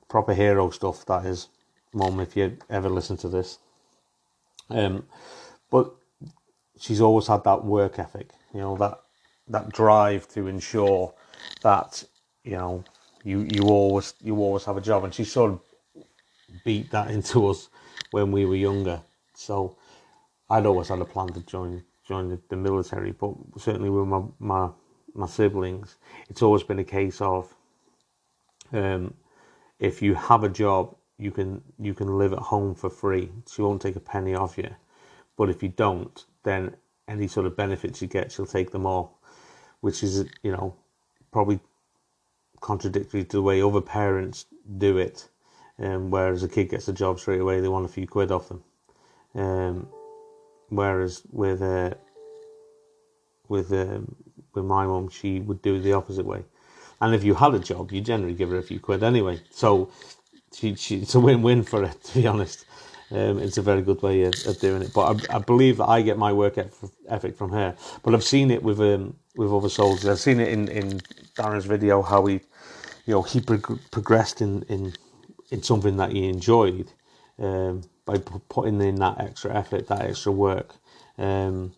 proper 0.09 0.35
hero 0.35 0.71
stuff, 0.71 1.05
that 1.07 1.27
is, 1.27 1.49
Mom. 1.93 2.21
if 2.21 2.37
you 2.37 2.57
ever 2.71 2.89
listen 2.89 3.17
to 3.19 3.29
this. 3.29 3.59
Um, 4.71 5.07
but 5.71 5.95
she's 6.79 7.01
always 7.01 7.27
had 7.27 7.45
that 7.45 7.65
work 7.65 7.99
ethic, 7.99 8.31
you 8.53 8.61
know, 8.61 8.77
that 8.77 9.01
that 9.49 9.71
drive 9.73 10.27
to 10.29 10.47
ensure 10.49 11.15
that 11.63 12.05
you 12.45 12.53
know 12.57 12.85
you 13.25 13.47
you 13.51 13.63
always 13.65 14.15
you 14.23 14.37
always 14.37 14.65
have 14.65 14.77
a 14.77 14.81
job, 14.81 15.05
and 15.05 15.15
she 15.15 15.25
sort 15.25 15.53
of 15.53 15.61
beat 16.65 16.91
that 16.91 17.11
into 17.17 17.49
us 17.49 17.69
when 18.11 18.33
we 18.33 18.45
were 18.45 18.57
younger. 18.57 19.01
So 19.35 19.77
I'd 20.51 20.67
always 20.67 20.89
had 20.89 21.01
a 21.01 21.05
plan 21.05 21.29
to 21.29 21.41
join 21.41 21.83
join 22.07 22.29
the, 22.29 22.41
the 22.49 22.57
military, 22.57 23.13
but 23.13 23.35
certainly 23.59 23.91
with 23.91 24.07
my 24.07 24.23
my 24.39 24.71
my 25.15 25.27
siblings, 25.27 25.97
it's 26.29 26.43
always 26.43 26.63
been 26.63 26.81
a 26.81 26.85
case 26.85 27.21
of 27.21 27.55
um, 28.73 29.15
if 29.79 30.03
you 30.03 30.15
have 30.15 30.45
a 30.45 30.49
job 30.49 30.97
you 31.19 31.31
can 31.31 31.63
you 31.79 31.95
can 31.95 32.19
live 32.19 32.33
at 32.33 32.39
home 32.41 32.75
for 32.75 32.91
free. 32.91 33.31
She 33.51 33.63
won't 33.63 33.83
take 33.83 33.97
a 33.97 34.01
penny 34.01 34.35
off 34.35 34.59
you. 34.59 34.75
But 35.37 35.51
if 35.51 35.63
you 35.63 35.69
don't, 35.69 36.25
then 36.45 36.77
any 37.09 37.27
sort 37.29 37.47
of 37.47 37.57
benefits 37.57 38.01
you 38.01 38.09
get, 38.09 38.33
she'll 38.33 38.47
take 38.47 38.71
them 38.71 38.87
all, 38.87 39.19
which 39.81 40.03
is 40.03 40.25
you 40.43 40.53
know 40.53 40.75
probably 41.33 41.59
contradictory 42.61 43.25
to 43.25 43.37
the 43.37 43.43
way 43.43 43.61
other 43.61 43.81
parents 43.81 44.47
do 44.79 44.99
it. 44.99 45.29
Um, 45.79 46.11
whereas 46.11 46.43
a 46.45 46.49
kid 46.49 46.71
gets 46.71 46.87
a 46.89 46.93
job 46.93 47.19
straight 47.19 47.41
away, 47.41 47.61
they 47.61 47.69
want 47.69 47.85
a 47.85 47.89
few 47.89 48.07
quid 48.07 48.31
off 48.31 48.49
them. 48.49 48.63
Um, 49.35 49.89
whereas 50.69 51.23
with 51.33 51.61
uh, 51.61 51.95
with 53.49 53.73
um, 53.73 54.15
with 54.55 54.65
my 54.65 54.87
mum, 54.87 55.09
she 55.09 55.41
would 55.41 55.63
do 55.63 55.81
the 55.81 55.93
opposite 55.93 56.27
way. 56.27 56.45
And 57.01 57.15
if 57.15 57.25
you 57.25 57.35
had 57.35 57.55
a 57.55 57.59
job, 57.59 57.93
you 57.93 58.01
generally 58.01 58.35
give 58.35 58.51
her 58.51 58.59
a 58.59 58.63
few 58.63 58.81
quid 58.81 59.03
anyway. 59.03 59.41
So 59.51 59.91
she, 60.55 60.75
she 60.77 60.99
it's 60.99 61.15
a 61.15 61.21
win-win 61.21 61.65
for 61.65 61.87
her, 61.87 61.93
to 62.05 62.15
be 62.15 62.27
honest. 62.27 62.65
Um, 63.11 63.39
it's 63.39 63.59
a 63.59 63.63
very 63.63 63.83
good 63.83 64.03
way 64.03 64.23
of, 64.23 64.35
of 64.47 64.59
doing 64.59 64.83
it. 64.83 64.93
But 64.93 65.31
I, 65.31 65.37
I, 65.37 65.39
believe 65.39 65.77
that 65.77 65.89
I 65.89 66.03
get 66.03 66.19
my 66.19 66.33
work 66.33 66.59
ethic 67.09 67.37
from 67.37 67.51
her. 67.51 67.77
But 68.03 68.15
I've 68.15 68.25
seen 68.25 68.51
it 68.51 68.63
with 68.63 68.81
um, 68.81 69.17
with 69.37 69.53
other 69.53 69.69
soldiers. 69.69 70.07
I've 70.07 70.21
seen 70.21 70.41
it 70.41 70.49
in, 70.49 70.69
in 70.69 71.01
Darren's 71.37 71.67
video 71.67 72.03
how 72.03 72.27
he, 72.27 72.35
you 73.07 73.15
know, 73.15 73.23
he 73.23 73.41
prog- 73.41 73.81
progressed 73.91 74.41
in, 74.41 74.63
in 74.65 74.95
in 75.51 75.63
something 75.63 75.97
that 75.99 76.13
he 76.13 76.29
enjoyed 76.29 76.91
um, 77.39 77.83
by 78.07 78.19
putting 78.49 78.81
in 78.81 78.97
that 78.97 79.21
extra 79.21 79.55
effort, 79.55 79.87
that 79.89 80.03
extra 80.03 80.33
work. 80.33 80.75
Um, 81.19 81.75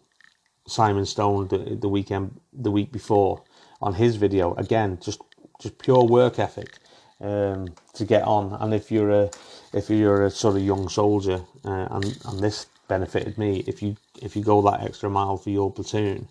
Simon 0.68 1.06
Stone 1.06 1.48
the, 1.48 1.58
the 1.76 1.88
weekend, 1.88 2.40
the 2.52 2.70
week 2.70 2.90
before, 2.90 3.42
on 3.80 3.94
his 3.94 4.16
video 4.16 4.54
again, 4.54 4.98
just 5.00 5.20
just 5.60 5.78
pure 5.78 6.04
work 6.04 6.38
ethic 6.38 6.78
um, 7.20 7.68
to 7.94 8.04
get 8.04 8.22
on. 8.24 8.54
And 8.60 8.74
if 8.74 8.90
you're 8.92 9.10
a 9.10 9.30
if 9.74 9.90
you're 9.90 10.24
a 10.26 10.30
sort 10.30 10.56
of 10.56 10.62
young 10.62 10.88
soldier, 10.88 11.42
uh, 11.64 11.88
and 11.92 12.18
and 12.26 12.40
this 12.40 12.66
benefited 12.88 13.38
me, 13.38 13.64
if 13.66 13.82
you 13.82 13.96
if 14.22 14.36
you 14.36 14.42
go 14.44 14.62
that 14.62 14.82
extra 14.84 15.10
mile 15.10 15.36
for 15.38 15.50
your 15.50 15.72
platoon, 15.72 16.28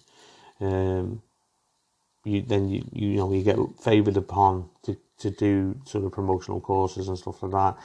um, 0.62 1.22
you 2.26 2.42
then 2.42 2.70
you 2.70 2.86
you 2.94 3.18
know 3.18 3.32
you 3.34 3.44
get 3.44 3.58
favoured 3.82 4.18
upon 4.18 4.70
to 4.84 4.98
to 5.20 5.32
do 5.32 5.76
sort 5.86 6.06
of 6.06 6.12
promotional 6.12 6.62
courses 6.62 7.08
and 7.08 7.18
stuff 7.20 7.44
like 7.44 7.52
that. 7.54 7.78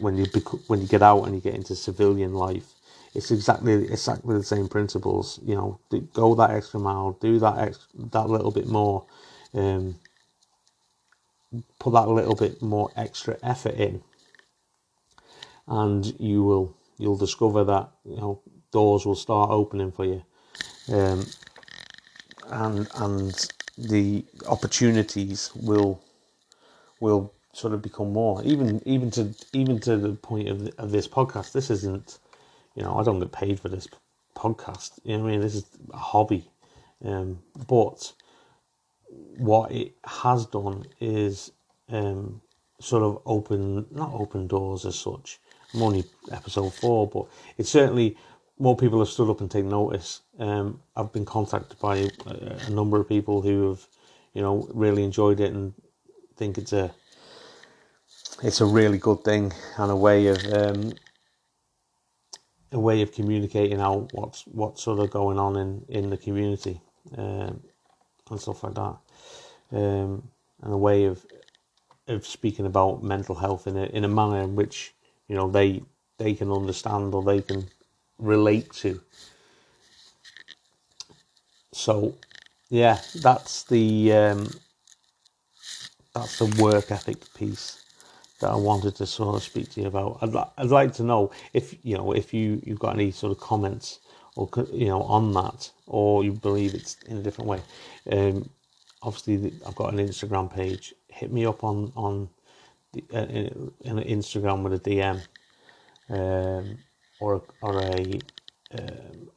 When 0.00 0.16
you 0.16 0.26
bec- 0.32 0.68
when 0.68 0.80
you 0.82 0.88
get 0.88 1.02
out 1.02 1.24
and 1.24 1.34
you 1.34 1.40
get 1.40 1.54
into 1.54 1.76
civilian 1.76 2.34
life, 2.34 2.74
it's 3.14 3.30
exactly 3.30 3.74
exactly 3.92 4.36
the 4.36 4.44
same 4.44 4.68
principles. 4.68 5.40
You 5.44 5.56
know, 5.56 5.80
go 6.14 6.34
that 6.36 6.50
extra 6.50 6.80
mile, 6.80 7.12
do 7.20 7.38
that 7.40 7.58
ex- 7.58 7.88
that 8.12 8.28
little 8.30 8.52
bit 8.52 8.68
more, 8.68 9.06
um, 9.54 9.96
put 11.78 11.92
that 11.92 12.08
little 12.08 12.34
bit 12.34 12.62
more 12.62 12.90
extra 12.96 13.36
effort 13.42 13.74
in, 13.74 14.02
and 15.66 16.18
you 16.20 16.42
will 16.42 16.76
you'll 16.98 17.16
discover 17.16 17.64
that 17.64 17.90
you 18.04 18.16
know 18.16 18.40
doors 18.72 19.06
will 19.06 19.14
start 19.14 19.50
opening 19.50 19.92
for 19.92 20.04
you, 20.04 20.22
um, 20.92 21.26
and 22.46 22.88
and 22.96 23.50
the 23.76 24.24
opportunities 24.46 25.50
will 25.54 26.02
will 27.00 27.32
sort 27.52 27.72
of 27.72 27.82
become 27.82 28.12
more 28.12 28.42
even 28.44 28.82
even 28.86 29.10
to 29.10 29.34
even 29.52 29.80
to 29.80 29.96
the 29.96 30.12
point 30.12 30.48
of, 30.48 30.68
of 30.78 30.90
this 30.90 31.08
podcast. 31.08 31.52
This 31.52 31.70
isn't 31.70 32.18
you 32.78 32.84
know, 32.84 32.96
I 32.96 33.02
don't 33.02 33.18
get 33.18 33.32
paid 33.32 33.58
for 33.58 33.68
this 33.68 33.88
podcast. 34.36 35.00
You 35.02 35.18
know 35.18 35.26
I 35.26 35.30
mean? 35.30 35.40
This 35.40 35.56
is 35.56 35.64
a 35.92 35.96
hobby. 35.96 36.48
Um, 37.04 37.40
but 37.66 38.12
what 39.08 39.70
it 39.72 39.94
has 40.04 40.46
done 40.46 40.84
is 41.00 41.52
um, 41.88 42.40
sort 42.80 43.02
of 43.02 43.20
open, 43.26 43.86
not 43.90 44.12
open 44.12 44.46
doors 44.46 44.84
as 44.84 44.96
such. 44.96 45.40
I'm 45.74 45.82
only 45.82 46.04
episode 46.32 46.72
four, 46.74 47.08
but 47.08 47.26
it's 47.56 47.70
certainly 47.70 48.16
more 48.58 48.76
people 48.76 48.98
have 48.98 49.08
stood 49.08 49.30
up 49.30 49.40
and 49.40 49.50
taken 49.50 49.68
notice. 49.68 50.22
Um, 50.38 50.80
I've 50.96 51.12
been 51.12 51.24
contacted 51.24 51.78
by 51.78 51.96
a, 51.96 52.10
a, 52.66 52.70
number 52.70 52.98
of 52.98 53.08
people 53.08 53.42
who 53.42 53.68
have, 53.68 53.86
you 54.32 54.42
know, 54.42 54.68
really 54.72 55.04
enjoyed 55.04 55.40
it 55.40 55.52
and 55.52 55.72
think 56.36 56.58
it's 56.58 56.72
a 56.72 56.92
it's 58.42 58.60
a 58.60 58.64
really 58.64 58.98
good 58.98 59.24
thing 59.24 59.52
and 59.78 59.90
a 59.90 59.96
way 59.96 60.28
of 60.28 60.38
um, 60.52 60.92
a 62.72 62.78
way 62.78 63.02
of 63.02 63.12
communicating 63.12 63.80
out 63.80 64.10
what's 64.12 64.46
what's 64.46 64.82
sort 64.82 65.00
of 65.00 65.10
going 65.10 65.38
on 65.38 65.56
in 65.56 65.84
in 65.88 66.10
the 66.10 66.16
community 66.16 66.80
um, 67.16 67.60
and 68.30 68.40
stuff 68.40 68.62
like 68.62 68.74
that, 68.74 68.96
um, 69.72 70.28
and 70.62 70.72
a 70.72 70.76
way 70.76 71.04
of 71.06 71.24
of 72.08 72.26
speaking 72.26 72.66
about 72.66 73.02
mental 73.02 73.34
health 73.36 73.66
in 73.66 73.76
a 73.76 73.84
in 73.86 74.04
a 74.04 74.08
manner 74.08 74.42
in 74.42 74.56
which 74.56 74.94
you 75.28 75.36
know 75.36 75.50
they 75.50 75.82
they 76.18 76.34
can 76.34 76.52
understand 76.52 77.14
or 77.14 77.22
they 77.22 77.42
can 77.42 77.66
relate 78.18 78.72
to. 78.72 79.00
So, 81.72 82.14
yeah, 82.70 83.00
that's 83.22 83.64
the 83.64 84.12
um, 84.12 84.50
that's 86.14 86.38
the 86.38 86.62
work 86.62 86.90
ethic 86.90 87.18
piece 87.34 87.84
that 88.40 88.50
I 88.50 88.56
wanted 88.56 88.96
to 88.96 89.06
sort 89.06 89.36
of 89.36 89.42
speak 89.42 89.70
to 89.72 89.80
you 89.82 89.88
about. 89.88 90.18
I'd, 90.22 90.36
I'd 90.58 90.70
like 90.70 90.94
to 90.94 91.02
know 91.04 91.30
if 91.54 91.74
you 91.84 91.96
know 91.96 92.12
if 92.12 92.34
you 92.34 92.60
you've 92.64 92.78
got 92.80 92.94
any 92.94 93.10
sort 93.10 93.32
of 93.32 93.40
comments 93.40 94.00
or 94.36 94.48
you 94.72 94.86
know 94.86 95.02
on 95.02 95.32
that, 95.34 95.70
or 95.86 96.24
you 96.24 96.32
believe 96.32 96.74
it's 96.74 96.96
in 97.08 97.18
a 97.18 97.22
different 97.22 97.48
way. 97.48 97.60
Um, 98.12 98.50
obviously, 99.02 99.52
I've 99.66 99.74
got 99.76 99.92
an 99.92 99.98
Instagram 100.00 100.52
page. 100.52 100.94
Hit 101.08 101.32
me 101.32 101.46
up 101.46 101.64
on 101.64 101.92
on 101.96 102.28
the, 102.92 103.04
uh, 103.14 103.26
in, 103.26 103.72
in 103.82 103.96
Instagram 103.98 104.62
with 104.62 104.74
a 104.74 104.78
DM 104.80 105.20
um, 106.10 106.78
or 107.20 107.42
or 107.62 107.82
a 107.82 108.20
um, 108.78 109.30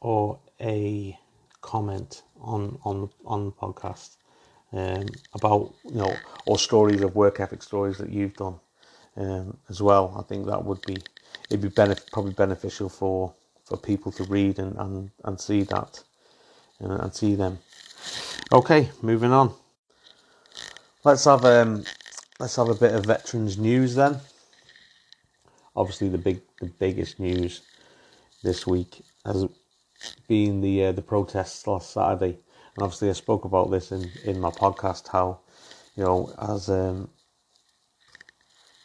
or 0.00 0.38
a 0.60 1.18
comment 1.60 2.22
on 2.40 2.78
on 2.84 3.10
on 3.24 3.46
the 3.46 3.52
podcast 3.52 4.16
um, 4.72 5.06
about 5.34 5.74
you 5.84 5.96
know 5.96 6.14
or 6.46 6.58
stories 6.58 7.00
of 7.02 7.14
work 7.14 7.40
ethic 7.40 7.62
stories 7.62 7.98
that 7.98 8.10
you've 8.10 8.36
done 8.36 8.58
um, 9.16 9.56
as 9.68 9.82
well. 9.82 10.14
I 10.18 10.22
think 10.22 10.46
that 10.46 10.64
would 10.64 10.82
be 10.82 10.96
it'd 11.50 11.60
be 11.62 11.68
benef- 11.68 12.10
probably 12.12 12.32
beneficial 12.32 12.88
for 12.88 13.32
for 13.64 13.76
people 13.76 14.12
to 14.12 14.24
read 14.24 14.58
and 14.58 14.76
and, 14.78 15.10
and 15.24 15.40
see 15.40 15.62
that 15.64 16.02
uh, 16.82 16.98
and 17.02 17.14
see 17.14 17.34
them. 17.34 17.58
Okay, 18.50 18.88
moving 19.02 19.30
on. 19.30 19.52
Let's 21.04 21.26
have 21.26 21.44
um 21.44 21.84
let's 22.40 22.56
have 22.56 22.70
a 22.70 22.74
bit 22.74 22.94
of 22.94 23.04
veterans 23.04 23.58
news 23.58 23.94
then. 23.94 24.20
Obviously, 25.76 26.08
the 26.08 26.16
big 26.16 26.40
the 26.58 26.66
biggest 26.66 27.20
news 27.20 27.60
this 28.42 28.66
week 28.66 29.02
has 29.26 29.44
been 30.28 30.62
the 30.62 30.86
uh, 30.86 30.92
the 30.92 31.02
protests 31.02 31.66
last 31.66 31.90
Saturday 31.90 32.38
and 32.74 32.82
obviously 32.82 33.10
I 33.10 33.12
spoke 33.12 33.44
about 33.44 33.70
this 33.70 33.92
in, 33.92 34.10
in 34.24 34.40
my 34.40 34.50
podcast 34.50 35.08
how 35.08 35.40
you 35.94 36.04
know 36.04 36.32
as 36.40 36.70
um, 36.70 37.10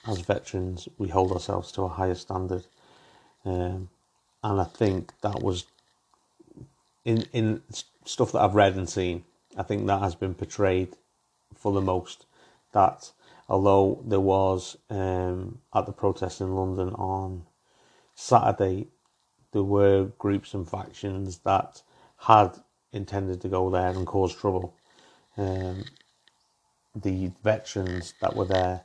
as 0.08 0.20
veterans 0.20 0.90
we 0.98 1.08
hold 1.08 1.32
ourselves 1.32 1.72
to 1.74 1.84
a 1.84 1.88
higher 1.88 2.16
standard 2.16 2.66
um, 3.46 3.88
and 4.44 4.60
I 4.60 4.66
think 4.66 5.14
that 5.22 5.42
was 5.42 5.68
in 7.06 7.26
in 7.32 7.62
stuff 8.04 8.34
that 8.34 8.42
I've 8.42 8.56
read 8.56 8.76
and 8.76 8.90
seen 8.90 9.24
I 9.58 9.64
think 9.64 9.88
that 9.88 10.02
has 10.02 10.16
been 10.16 10.34
portrayed 10.34 10.96
for 11.56 11.72
the 11.74 11.82
most 11.82 12.26
that 12.72 13.12
although 13.48 14.02
there 14.06 14.20
was 14.20 14.78
um, 14.90 15.60
at 15.74 15.86
the 15.86 15.92
protest 15.92 16.42
in 16.42 16.56
London 16.56 16.90
on 16.96 17.46
Saturday 18.16 18.88
there 19.52 19.64
were 19.64 20.06
groups 20.18 20.54
and 20.54 20.68
factions 20.68 21.38
that 21.40 21.82
had 22.18 22.58
intended 22.92 23.42
to 23.42 23.48
go 23.48 23.70
there 23.70 23.90
and 23.90 24.06
cause 24.06 24.36
trouble. 24.36 24.76
Um, 25.38 25.84
the 26.96 27.32
veterans 27.44 28.14
that 28.22 28.36
were 28.36 28.46
there 28.46 28.82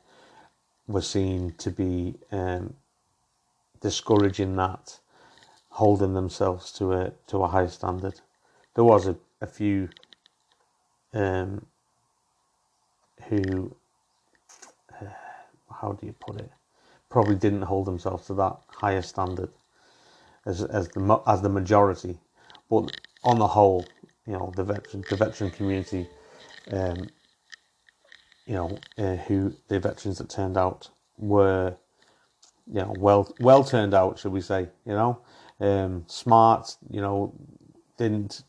were 0.86 1.02
seen 1.02 1.52
to 1.58 1.70
be 1.70 2.16
um, 2.32 2.74
discouraging 3.80 4.56
that, 4.56 4.98
holding 5.70 6.14
themselves 6.14 6.72
to 6.72 6.92
a 6.92 7.12
to 7.26 7.42
a 7.42 7.48
high 7.48 7.66
standard. 7.66 8.20
There 8.74 8.84
was 8.84 9.06
a, 9.06 9.16
a 9.40 9.46
few 9.46 9.88
um, 11.14 11.66
who, 13.28 13.76
uh, 15.00 15.06
how 15.80 15.92
do 15.92 16.06
you 16.06 16.14
put 16.20 16.38
it, 16.38 16.50
probably 17.10 17.36
didn't 17.36 17.62
hold 17.62 17.86
themselves 17.86 18.26
to 18.28 18.34
that 18.34 18.56
higher 18.68 19.02
standard 19.02 19.50
as 20.46 20.62
as 20.64 20.90
the 20.90 21.00
as 21.26 21.42
the 21.42 21.48
majority, 21.48 22.18
but 22.70 22.92
on 23.24 23.38
the 23.38 23.48
whole, 23.48 23.86
you 24.26 24.34
know 24.34 24.52
the 24.56 24.64
veteran 24.64 25.04
the 25.10 25.16
veteran 25.16 25.50
community, 25.50 26.08
um, 26.72 27.10
you 28.46 28.54
know 28.54 28.78
uh, 28.98 29.16
who 29.16 29.54
the 29.68 29.80
veterans 29.80 30.18
that 30.18 30.30
turned 30.30 30.56
out 30.58 30.90
were, 31.18 31.76
you 32.66 32.80
know 32.80 32.94
well 32.98 33.34
well 33.40 33.64
turned 33.64 33.94
out 33.94 34.18
should 34.18 34.32
we 34.32 34.40
say 34.42 34.68
you 34.86 34.92
know, 34.94 35.20
um, 35.60 36.04
smart 36.08 36.76
you 36.90 37.00
know 37.00 37.34
didn't 37.98 38.44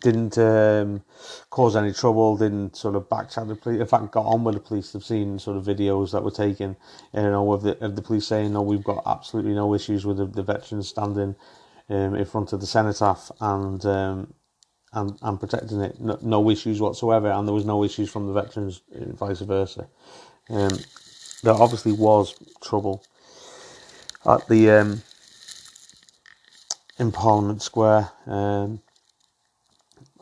didn't 0.00 0.38
um, 0.38 1.02
cause 1.50 1.76
any 1.76 1.92
trouble, 1.92 2.36
didn't 2.36 2.76
sort 2.76 2.96
of 2.96 3.08
backchat 3.08 3.48
the 3.48 3.56
police. 3.56 3.80
In 3.80 3.86
fact, 3.86 4.12
got 4.12 4.26
on 4.26 4.44
with 4.44 4.54
the 4.56 4.60
police. 4.60 4.94
I've 4.96 5.04
seen 5.04 5.38
sort 5.38 5.56
of 5.56 5.64
videos 5.64 6.12
that 6.12 6.24
were 6.24 6.30
taken, 6.30 6.76
you 7.14 7.22
know, 7.22 7.52
of 7.52 7.62
the 7.62 7.82
of 7.84 7.96
the 7.96 8.02
police 8.02 8.26
saying, 8.26 8.52
"No, 8.52 8.62
we've 8.62 8.84
got 8.84 9.02
absolutely 9.06 9.54
no 9.54 9.74
issues 9.74 10.06
with 10.06 10.18
the, 10.18 10.26
the 10.26 10.42
veterans 10.42 10.88
standing 10.88 11.36
um, 11.88 12.14
in 12.14 12.24
front 12.24 12.52
of 12.52 12.60
the 12.60 12.66
cenotaph 12.66 13.30
and 13.40 13.84
um, 13.86 14.34
and 14.92 15.18
and 15.22 15.40
protecting 15.40 15.80
it. 15.80 16.00
No, 16.00 16.18
no, 16.22 16.50
issues 16.50 16.80
whatsoever, 16.80 17.30
and 17.30 17.46
there 17.46 17.54
was 17.54 17.64
no 17.64 17.84
issues 17.84 18.10
from 18.10 18.26
the 18.26 18.32
veterans, 18.32 18.82
vice 18.92 19.40
versa. 19.40 19.88
Um, 20.50 20.70
there 21.42 21.54
obviously 21.54 21.92
was 21.92 22.34
trouble 22.62 23.04
at 24.26 24.46
the 24.48 24.70
um, 24.70 25.02
in 26.98 27.12
Parliament 27.12 27.62
Square. 27.62 28.10
Um, 28.26 28.80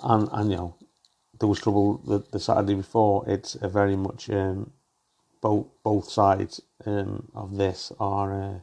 and 0.04 0.28
and 0.32 0.50
you 0.52 0.58
know 0.58 0.76
there 1.40 1.48
was 1.48 1.60
trouble 1.60 1.98
the, 2.06 2.24
the 2.32 2.40
Saturday 2.40 2.74
before. 2.76 3.24
It's 3.28 3.56
a 3.56 3.68
very 3.68 3.96
much 3.96 4.30
um, 4.30 4.72
both 5.42 5.66
both 5.84 6.10
sides 6.10 6.60
um, 6.86 7.28
of 7.34 7.56
this 7.56 7.92
are 8.00 8.42
uh, 8.42 8.58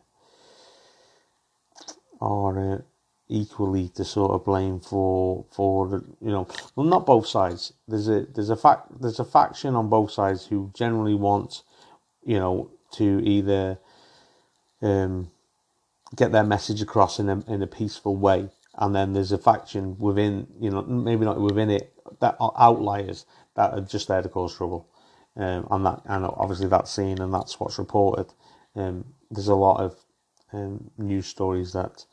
are 2.22 2.74
uh, 2.76 2.82
equally 3.30 3.90
to 3.90 4.06
sort 4.06 4.32
of 4.32 4.46
blame 4.46 4.80
for 4.80 5.46
for 5.52 6.04
you 6.22 6.32
know 6.32 6.48
well 6.76 6.88
not 6.88 7.06
both 7.06 7.28
sides. 7.28 7.74
There's 7.88 8.10
a 8.10 8.22
there's 8.34 8.52
a 8.52 8.58
fact 8.58 9.02
there's 9.02 9.20
a 9.20 9.26
faction 9.26 9.76
on 9.76 9.90
both 9.90 10.12
sides 10.12 10.48
who 10.48 10.72
generally 10.76 11.16
want 11.16 11.64
you 12.24 12.40
know 12.40 12.72
to 12.94 13.22
either 13.26 13.80
um, 14.82 15.32
get 16.16 16.32
their 16.32 16.44
message 16.46 16.82
across 16.82 17.20
in 17.20 17.30
a 17.30 17.40
in 17.48 17.64
a 17.64 17.68
peaceful 17.68 18.16
way 18.18 18.50
and 18.82 18.96
then 18.96 19.14
there's 19.14 19.32
a 19.32 19.38
faction 19.38 19.96
within, 20.00 20.48
you 20.60 20.72
know, 20.72 20.82
maybe 20.82 21.24
not 21.24 21.40
within 21.40 21.70
it, 21.70 21.94
that 22.20 22.36
are 22.40 22.52
outliers 22.58 23.26
that 23.56 23.74
are 23.74 23.82
just 23.82 24.08
there 24.08 24.24
to 24.24 24.28
cause 24.28 24.58
trouble, 24.58 24.90
um, 25.38 25.68
and 25.70 25.86
that 25.86 26.02
and 26.06 26.26
obviously 26.26 26.68
that's 26.68 26.92
seen 26.92 27.22
and 27.22 27.32
that's 27.34 27.60
what's 27.60 27.78
reported. 27.78 28.34
Um, 28.76 29.06
there's 29.30 29.48
a 29.50 29.56
lot 29.56 29.80
of 29.80 29.96
um, 30.52 30.90
news 30.98 31.28
stories 31.28 31.74
that 31.74 32.06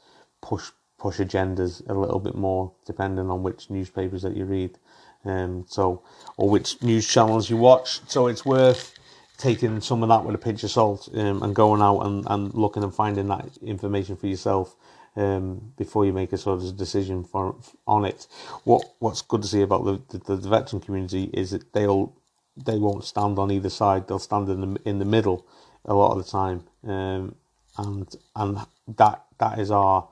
push 0.42 0.70
push 0.98 1.18
agendas 1.20 1.88
a 1.88 1.94
little 1.94 2.18
bit 2.18 2.34
more 2.34 2.72
depending 2.84 3.30
on 3.30 3.42
which 3.42 3.70
newspapers 3.70 4.22
that 4.22 4.36
you 4.36 4.44
read, 4.44 4.78
um, 5.24 5.64
so 5.66 6.02
or 6.36 6.50
which 6.50 6.82
news 6.82 7.08
channels 7.08 7.48
you 7.48 7.56
watch. 7.56 8.00
So 8.08 8.26
it's 8.26 8.44
worth 8.44 8.94
taking 9.38 9.80
some 9.80 10.02
of 10.02 10.10
that 10.10 10.24
with 10.24 10.34
a 10.34 10.38
pinch 10.38 10.64
of 10.64 10.70
salt 10.70 11.08
um, 11.14 11.42
and 11.42 11.54
going 11.54 11.80
out 11.80 12.00
and, 12.00 12.26
and 12.28 12.52
looking 12.52 12.82
and 12.82 12.94
finding 12.94 13.28
that 13.28 13.56
information 13.62 14.16
for 14.16 14.26
yourself 14.26 14.76
um, 15.18 15.72
before 15.76 16.06
you 16.06 16.12
make 16.12 16.32
a 16.32 16.38
sort 16.38 16.62
of 16.62 16.76
decision 16.76 17.24
for 17.24 17.56
on 17.86 18.04
it. 18.04 18.26
What 18.64 18.84
What's 19.00 19.22
good 19.22 19.42
to 19.42 19.48
see 19.48 19.62
about 19.62 19.84
the, 19.84 20.18
the, 20.18 20.36
the 20.36 20.48
veteran 20.48 20.80
community 20.80 21.30
is 21.34 21.50
that 21.50 21.72
they'll 21.72 22.12
they 22.56 22.78
won't 22.78 23.04
stand 23.04 23.38
on 23.38 23.50
either 23.50 23.70
side. 23.70 24.06
They'll 24.06 24.18
stand 24.18 24.48
in 24.48 24.60
the 24.60 24.80
in 24.88 24.98
the 24.98 25.04
middle 25.04 25.44
a 25.84 25.94
lot 25.94 26.12
of 26.12 26.24
the 26.24 26.30
time, 26.30 26.64
um, 26.84 27.34
and 27.76 28.14
and 28.36 28.58
that 28.96 29.24
that 29.38 29.58
is 29.58 29.70
our 29.70 30.08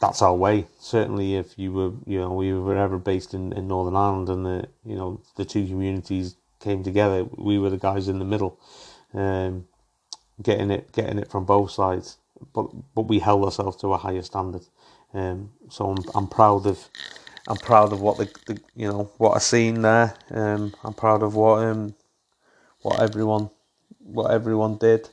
that's 0.00 0.22
our 0.22 0.34
way. 0.34 0.66
Certainly, 0.78 1.36
if 1.36 1.58
you 1.58 1.72
were 1.72 1.92
you 2.06 2.20
know 2.20 2.32
we 2.32 2.52
were 2.52 2.76
ever 2.76 2.98
based 2.98 3.32
in, 3.32 3.52
in 3.54 3.68
Northern 3.68 3.96
Ireland 3.96 4.28
and 4.28 4.44
the 4.44 4.68
you 4.84 4.96
know 4.96 5.20
the 5.36 5.46
two 5.46 5.66
communities 5.66 6.36
came 6.60 6.82
together, 6.82 7.24
we 7.36 7.58
were 7.58 7.70
the 7.70 7.78
guys 7.78 8.06
in 8.08 8.18
the 8.18 8.24
middle, 8.26 8.58
um, 9.14 9.66
getting 10.42 10.70
it 10.70 10.92
getting 10.92 11.18
it 11.18 11.30
from 11.30 11.46
both 11.46 11.70
sides 11.70 12.18
but 12.52 12.66
but 12.94 13.02
we 13.02 13.18
held 13.18 13.44
ourselves 13.44 13.76
to 13.78 13.92
a 13.92 13.98
higher 13.98 14.22
standard. 14.22 14.62
Um, 15.12 15.50
so 15.68 15.90
I'm 15.90 16.04
I'm 16.14 16.28
proud 16.28 16.66
of 16.66 16.88
I'm 17.46 17.56
proud 17.56 17.92
of 17.92 18.00
what 18.00 18.18
the, 18.18 18.30
the 18.46 18.60
you 18.76 18.88
know 18.88 19.10
what 19.18 19.34
I've 19.36 19.42
seen 19.42 19.82
there. 19.82 20.14
Um, 20.30 20.74
I'm 20.84 20.94
proud 20.94 21.22
of 21.22 21.34
what 21.34 21.64
um 21.64 21.94
what 22.82 23.00
everyone 23.00 23.50
what 23.98 24.30
everyone 24.30 24.76
did 24.76 25.08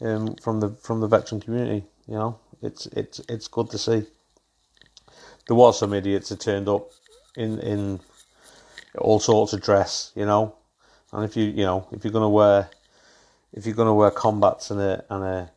um 0.00 0.34
from 0.36 0.60
the 0.60 0.70
from 0.70 1.00
the 1.00 1.08
veteran 1.08 1.40
community. 1.40 1.84
You 2.06 2.14
know, 2.14 2.38
it's 2.62 2.86
it's 2.86 3.20
it's 3.28 3.48
good 3.48 3.70
to 3.70 3.78
see. 3.78 4.04
There 5.46 5.56
was 5.56 5.78
some 5.78 5.92
idiots 5.92 6.28
that 6.28 6.40
turned 6.40 6.68
up 6.68 6.90
in 7.36 7.58
in 7.60 8.00
all 8.98 9.20
sorts 9.20 9.52
of 9.52 9.62
dress, 9.62 10.12
you 10.14 10.26
know, 10.26 10.54
and 11.12 11.24
if 11.24 11.36
you 11.36 11.44
you 11.44 11.64
know 11.64 11.88
if 11.92 12.04
you're 12.04 12.12
gonna 12.12 12.28
wear 12.28 12.68
if 13.52 13.66
you're 13.66 13.74
gonna 13.74 13.94
wear 13.94 14.10
combats 14.10 14.70
and 14.70 14.80
a 14.80 15.04
and 15.10 15.24
a 15.24 15.50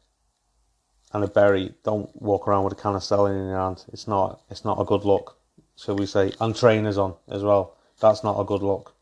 and 1.16 1.24
a 1.24 1.28
beret, 1.28 1.82
don't 1.84 2.10
walk 2.22 2.46
around 2.46 2.66
with 2.66 2.74
a 2.74 2.76
can 2.76 2.94
of 2.94 3.02
Stelling 3.02 3.40
in 3.40 3.48
your 3.48 3.58
hand. 3.58 3.86
It's 3.94 4.06
not 4.06 4.42
it's 4.50 4.66
not 4.66 4.82
a 4.82 4.84
good 4.84 5.06
look, 5.06 5.38
shall 5.78 5.96
we 5.96 6.06
say. 6.06 6.34
And 6.42 6.54
trainers 6.54 6.98
on 6.98 7.16
as 7.30 7.42
well. 7.42 7.78
That's 8.02 8.22
not 8.22 8.38
a 8.38 8.44
good 8.44 8.62
look. 8.62 8.94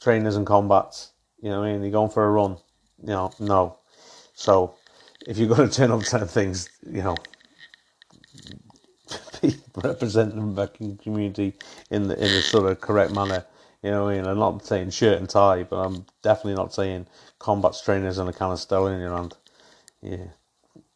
Trainers 0.00 0.36
and 0.36 0.46
combats, 0.46 1.10
you 1.42 1.50
know 1.50 1.60
what 1.60 1.66
I 1.66 1.72
mean? 1.72 1.82
You're 1.82 1.90
going 1.90 2.10
for 2.10 2.24
a 2.24 2.30
run, 2.30 2.56
you 3.02 3.08
know, 3.08 3.32
no. 3.40 3.78
So 4.34 4.76
if 5.26 5.36
you're 5.36 5.48
going 5.48 5.68
to 5.68 5.74
turn 5.74 5.90
up 5.90 6.02
to 6.02 6.24
things, 6.24 6.68
you 6.88 7.02
know, 7.02 7.16
representing 9.82 10.36
the 10.36 10.42
American 10.42 10.96
community 10.98 11.54
in 11.90 12.06
the 12.06 12.16
in 12.16 12.30
a 12.30 12.42
sort 12.42 12.70
of 12.70 12.80
correct 12.80 13.12
manner. 13.12 13.44
You 13.82 13.90
know 13.90 14.04
what 14.04 14.14
I 14.14 14.16
mean? 14.18 14.26
I'm 14.26 14.38
not 14.38 14.64
saying 14.64 14.90
shirt 14.90 15.18
and 15.18 15.28
tie, 15.28 15.64
but 15.64 15.76
I'm 15.78 16.06
definitely 16.22 16.54
not 16.54 16.72
saying 16.72 17.08
combat 17.40 17.74
trainers 17.84 18.18
and 18.18 18.30
a 18.30 18.32
can 18.32 18.52
of 18.52 18.60
Stelling 18.60 18.94
in 18.94 19.00
your 19.00 19.16
hand. 19.16 19.36
Yeah. 20.00 20.26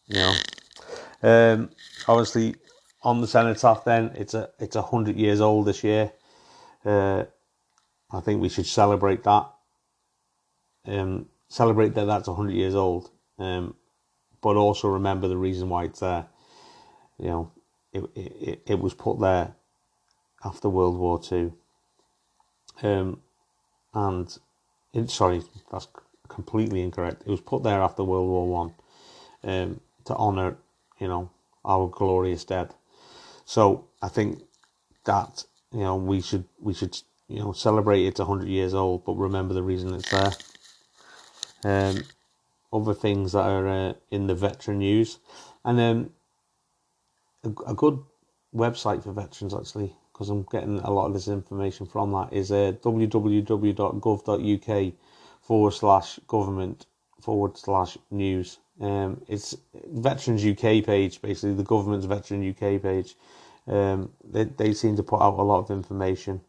You 0.09 0.17
know, 0.17 0.35
um, 1.23 1.71
obviously 2.07 2.57
on 3.03 3.21
the 3.21 3.27
cenotaph, 3.27 3.85
then 3.85 4.13
it's 4.15 4.35
a 4.35 4.51
it's 4.59 4.77
a 4.77 4.83
hundred 4.83 5.17
years 5.17 5.41
old 5.41 5.67
this 5.67 5.85
year. 5.85 6.13
Uh, 6.85 7.25
I 8.11 8.21
think 8.21 8.41
we 8.41 8.49
should 8.49 8.67
celebrate 8.67 9.23
that. 9.25 9.51
Um, 10.87 11.27
celebrate 11.49 11.95
that 11.95 12.07
that's 12.07 12.29
hundred 12.29 12.55
years 12.55 12.75
old. 12.75 13.11
Um, 13.39 13.75
but 14.41 14.57
also 14.57 14.89
remember 14.89 15.29
the 15.29 15.37
reason 15.37 15.69
why 15.69 15.85
it's 15.85 16.01
there. 16.01 16.27
You 17.19 17.27
know, 17.27 17.53
it 17.93 18.05
it, 18.15 18.63
it 18.67 18.79
was 18.79 18.95
put 18.95 19.21
there 19.21 19.55
after 20.45 20.69
World 20.69 20.97
War 20.97 21.21
Two. 21.21 21.55
Um, 22.83 23.21
and 23.93 24.39
it, 24.95 25.11
sorry, 25.11 25.43
that's 25.71 25.89
completely 26.29 26.83
incorrect. 26.83 27.23
It 27.27 27.31
was 27.31 27.41
put 27.41 27.63
there 27.63 27.83
after 27.83 28.05
World 28.05 28.29
War 28.29 28.47
One. 28.47 28.75
Um, 29.43 29.81
to 30.09 30.17
honour, 30.17 30.57
you 30.99 31.09
know, 31.09 31.31
our 31.65 31.89
glorious 31.89 32.45
dead. 32.45 32.75
So 33.45 33.87
I 34.03 34.09
think 34.09 34.43
that 35.05 35.45
you 35.73 35.81
know 35.81 35.97
we 35.97 36.21
should 36.21 36.45
we 36.61 36.75
should 36.75 36.99
you 37.29 37.41
know 37.41 37.53
celebrate 37.53 38.05
it's 38.07 38.21
hundred 38.21 38.49
years 38.49 38.75
old, 38.75 39.05
but 39.05 39.15
remember 39.15 39.55
the 39.55 39.63
reason 39.63 39.95
it's 39.95 40.11
there. 40.11 40.33
Um, 41.65 42.05
other 42.73 42.95
things 42.95 43.33
that 43.33 43.47
are 43.47 43.67
uh, 43.69 43.93
in 44.11 44.27
the 44.27 44.35
veteran 44.35 44.79
news, 44.79 45.19
and 45.65 45.79
then 45.79 46.11
um, 47.45 47.55
a, 47.67 47.71
a 47.71 47.75
good 47.75 47.99
website 48.55 49.03
for 49.03 49.13
veterans 49.13 49.55
actually 49.55 49.95
because 50.19 50.31
I'm 50.31 50.43
getting 50.51 50.81
a 50.81 50.91
lot 50.91 51.07
of 51.07 51.13
this 51.13 51.29
information 51.29 51.87
from 51.87 52.11
that 52.13 52.33
is 52.33 52.51
uh, 52.51 52.73
www.gov.uk 52.83 53.33
forward 55.43 55.71
slash 55.71 56.19
government 56.27 56.87
forward 57.21 57.57
slash 57.57 57.97
news. 58.11 58.59
Um, 58.81 59.21
it's 59.29 59.57
Veterans 59.87 60.45
UK 60.45 60.85
page, 60.85 61.21
basically 61.21 61.55
the 61.55 61.65
government's 61.65 62.07
Veteran 62.07 62.49
UK 62.49 62.81
page. 62.81 63.17
Um, 63.67 64.13
they, 64.25 64.45
they 64.45 64.73
seem 64.73 64.97
to 64.97 65.03
put 65.03 65.21
out 65.21 65.39
a 65.39 65.43
lot 65.43 65.59
of 65.59 65.71
information. 65.71 66.41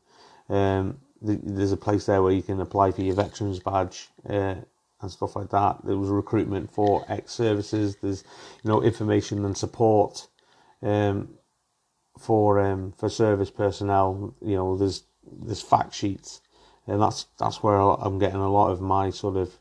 Um, 0.48 1.00
the, 1.22 1.40
there's 1.44 1.72
a 1.72 1.78
place 1.78 2.06
there 2.06 2.22
where 2.22 2.32
you 2.32 2.42
can 2.42 2.62
apply 2.62 2.92
for 2.92 3.02
your 3.02 3.16
veterans 3.16 3.60
badge 3.60 4.10
uh, 4.30 4.56
and 5.02 5.12
stuff 5.12 5.36
like 5.36 5.50
that. 5.50 5.80
There 5.84 5.98
was 5.98 6.10
recruitment 6.10 6.72
for 6.72 7.06
ex 7.08 7.34
services. 7.34 7.98
There's 8.02 8.24
you 8.64 8.70
know 8.70 8.82
information 8.82 9.44
and 9.46 9.58
support 9.58 10.28
um, 10.82 11.30
for 12.18 12.60
um, 12.60 12.94
for 12.98 13.10
service 13.10 13.50
personnel. 13.50 14.34
You 14.42 14.56
know 14.56 14.78
there's 14.78 15.04
there's 15.42 15.62
fact 15.62 15.94
sheets, 15.94 16.42
and 16.88 17.02
that's 17.02 17.28
that's 17.38 17.62
where 17.62 17.80
I'm 17.80 18.20
getting 18.20 18.40
a 18.40 18.52
lot 18.52 18.72
of 18.72 18.82
my 18.82 19.10
sort 19.10 19.36
of 19.36 19.58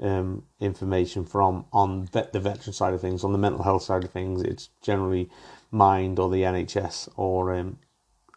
um, 0.00 0.44
information 0.60 1.24
from 1.24 1.66
on 1.72 2.06
vet, 2.06 2.32
the 2.32 2.40
veteran 2.40 2.72
side 2.72 2.94
of 2.94 3.00
things. 3.00 3.24
On 3.24 3.32
the 3.32 3.38
mental 3.38 3.62
health 3.62 3.82
side 3.82 4.04
of 4.04 4.10
things, 4.10 4.42
it's 4.42 4.70
generally 4.82 5.30
Mind 5.70 6.18
or 6.18 6.28
the 6.30 6.42
NHS 6.42 7.10
or 7.16 7.54
um, 7.54 7.78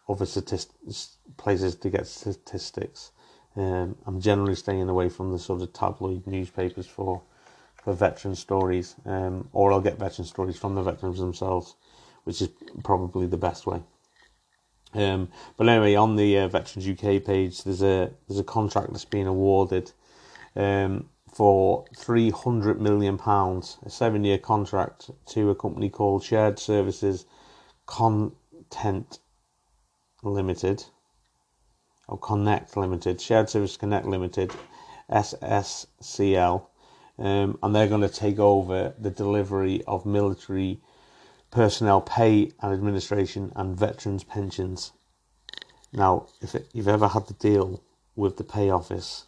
other 0.08 0.26
statistics, 0.26 1.16
places 1.36 1.74
to 1.76 1.90
get 1.90 2.06
statistics. 2.06 3.10
Um, 3.56 3.96
I'm 4.06 4.20
generally 4.20 4.54
staying 4.54 4.88
away 4.88 5.08
from 5.08 5.32
the 5.32 5.38
sort 5.38 5.62
of 5.62 5.72
tabloid 5.72 6.26
newspapers 6.26 6.86
for 6.86 7.22
for 7.82 7.92
veteran 7.92 8.34
stories, 8.34 8.94
um, 9.04 9.48
or 9.52 9.70
I'll 9.72 9.80
get 9.80 9.98
veteran 9.98 10.26
stories 10.26 10.56
from 10.56 10.74
the 10.74 10.82
veterans 10.82 11.18
themselves, 11.18 11.76
which 12.24 12.40
is 12.40 12.48
probably 12.82 13.26
the 13.26 13.36
best 13.36 13.66
way. 13.66 13.82
Um, 14.94 15.28
but 15.56 15.68
anyway, 15.68 15.94
on 15.94 16.16
the 16.16 16.38
uh, 16.38 16.48
Veterans 16.48 16.88
UK 16.88 17.22
page, 17.24 17.62
there's 17.64 17.82
a 17.82 18.10
there's 18.26 18.40
a 18.40 18.44
contract 18.44 18.92
that's 18.92 19.04
been 19.04 19.26
awarded 19.26 19.92
um, 20.56 21.08
for 21.34 21.84
three 21.96 22.30
hundred 22.30 22.80
million 22.80 23.18
pounds, 23.18 23.78
a 23.84 23.90
seven-year 23.90 24.38
contract 24.38 25.10
to 25.26 25.50
a 25.50 25.54
company 25.54 25.90
called 25.90 26.22
Shared 26.22 26.60
Services 26.60 27.26
Content 27.86 29.18
Limited, 30.22 30.84
or 32.06 32.18
Connect 32.18 32.76
Limited, 32.76 33.20
Shared 33.20 33.50
Service 33.50 33.76
Connect 33.76 34.06
Limited, 34.06 34.52
SSCL, 35.10 36.66
um, 37.18 37.58
and 37.62 37.74
they're 37.74 37.88
going 37.88 38.00
to 38.00 38.08
take 38.08 38.38
over 38.38 38.94
the 38.96 39.10
delivery 39.10 39.82
of 39.88 40.06
military 40.06 40.80
personnel 41.50 42.00
pay 42.00 42.52
and 42.60 42.72
administration 42.72 43.50
and 43.56 43.76
veterans 43.76 44.22
pensions. 44.22 44.92
Now, 45.92 46.28
if 46.40 46.54
it, 46.54 46.68
you've 46.72 46.88
ever 46.88 47.08
had 47.08 47.26
to 47.26 47.34
deal 47.34 47.82
with 48.14 48.36
the 48.36 48.44
pay 48.44 48.70
office, 48.70 49.26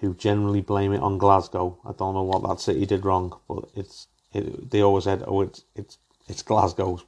who 0.00 0.14
generally 0.14 0.62
blame 0.62 0.92
it 0.92 1.02
on 1.02 1.18
Glasgow, 1.18 1.78
I 1.84 1.92
don't 1.92 2.14
know 2.14 2.22
what 2.22 2.42
that 2.42 2.60
city 2.60 2.86
did 2.86 3.04
wrong, 3.04 3.38
but 3.46 3.64
it's 3.74 4.08
it, 4.32 4.70
they 4.70 4.82
always 4.82 5.04
said, 5.04 5.22
"Oh, 5.26 5.42
it's 5.42 5.64
it's 5.74 5.98
it's 6.28 6.42
Glasgow's 6.42 7.04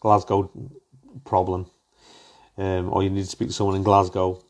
Glasgow 0.00 0.50
problem," 1.24 1.70
um, 2.58 2.92
or 2.92 3.02
you 3.02 3.10
need 3.10 3.24
to 3.24 3.30
speak 3.30 3.48
to 3.48 3.54
someone 3.54 3.76
in 3.76 3.82
Glasgow. 3.82 4.42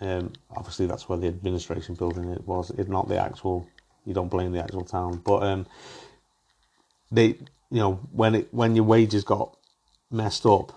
Um, 0.00 0.32
obviously, 0.50 0.86
that's 0.86 1.08
where 1.08 1.18
the 1.18 1.28
administration 1.28 1.94
building 1.94 2.30
it 2.30 2.46
was. 2.46 2.70
It's 2.70 2.88
not 2.88 3.08
the 3.08 3.18
actual. 3.18 3.68
You 4.06 4.14
don't 4.14 4.30
blame 4.30 4.52
the 4.52 4.62
actual 4.62 4.84
town, 4.84 5.20
but 5.22 5.42
um, 5.42 5.66
they, 7.12 7.26
you 7.26 7.80
know, 7.82 7.94
when 8.12 8.34
it 8.34 8.48
when 8.54 8.74
your 8.76 8.84
wages 8.84 9.24
got 9.24 9.54
messed 10.10 10.46
up, 10.46 10.72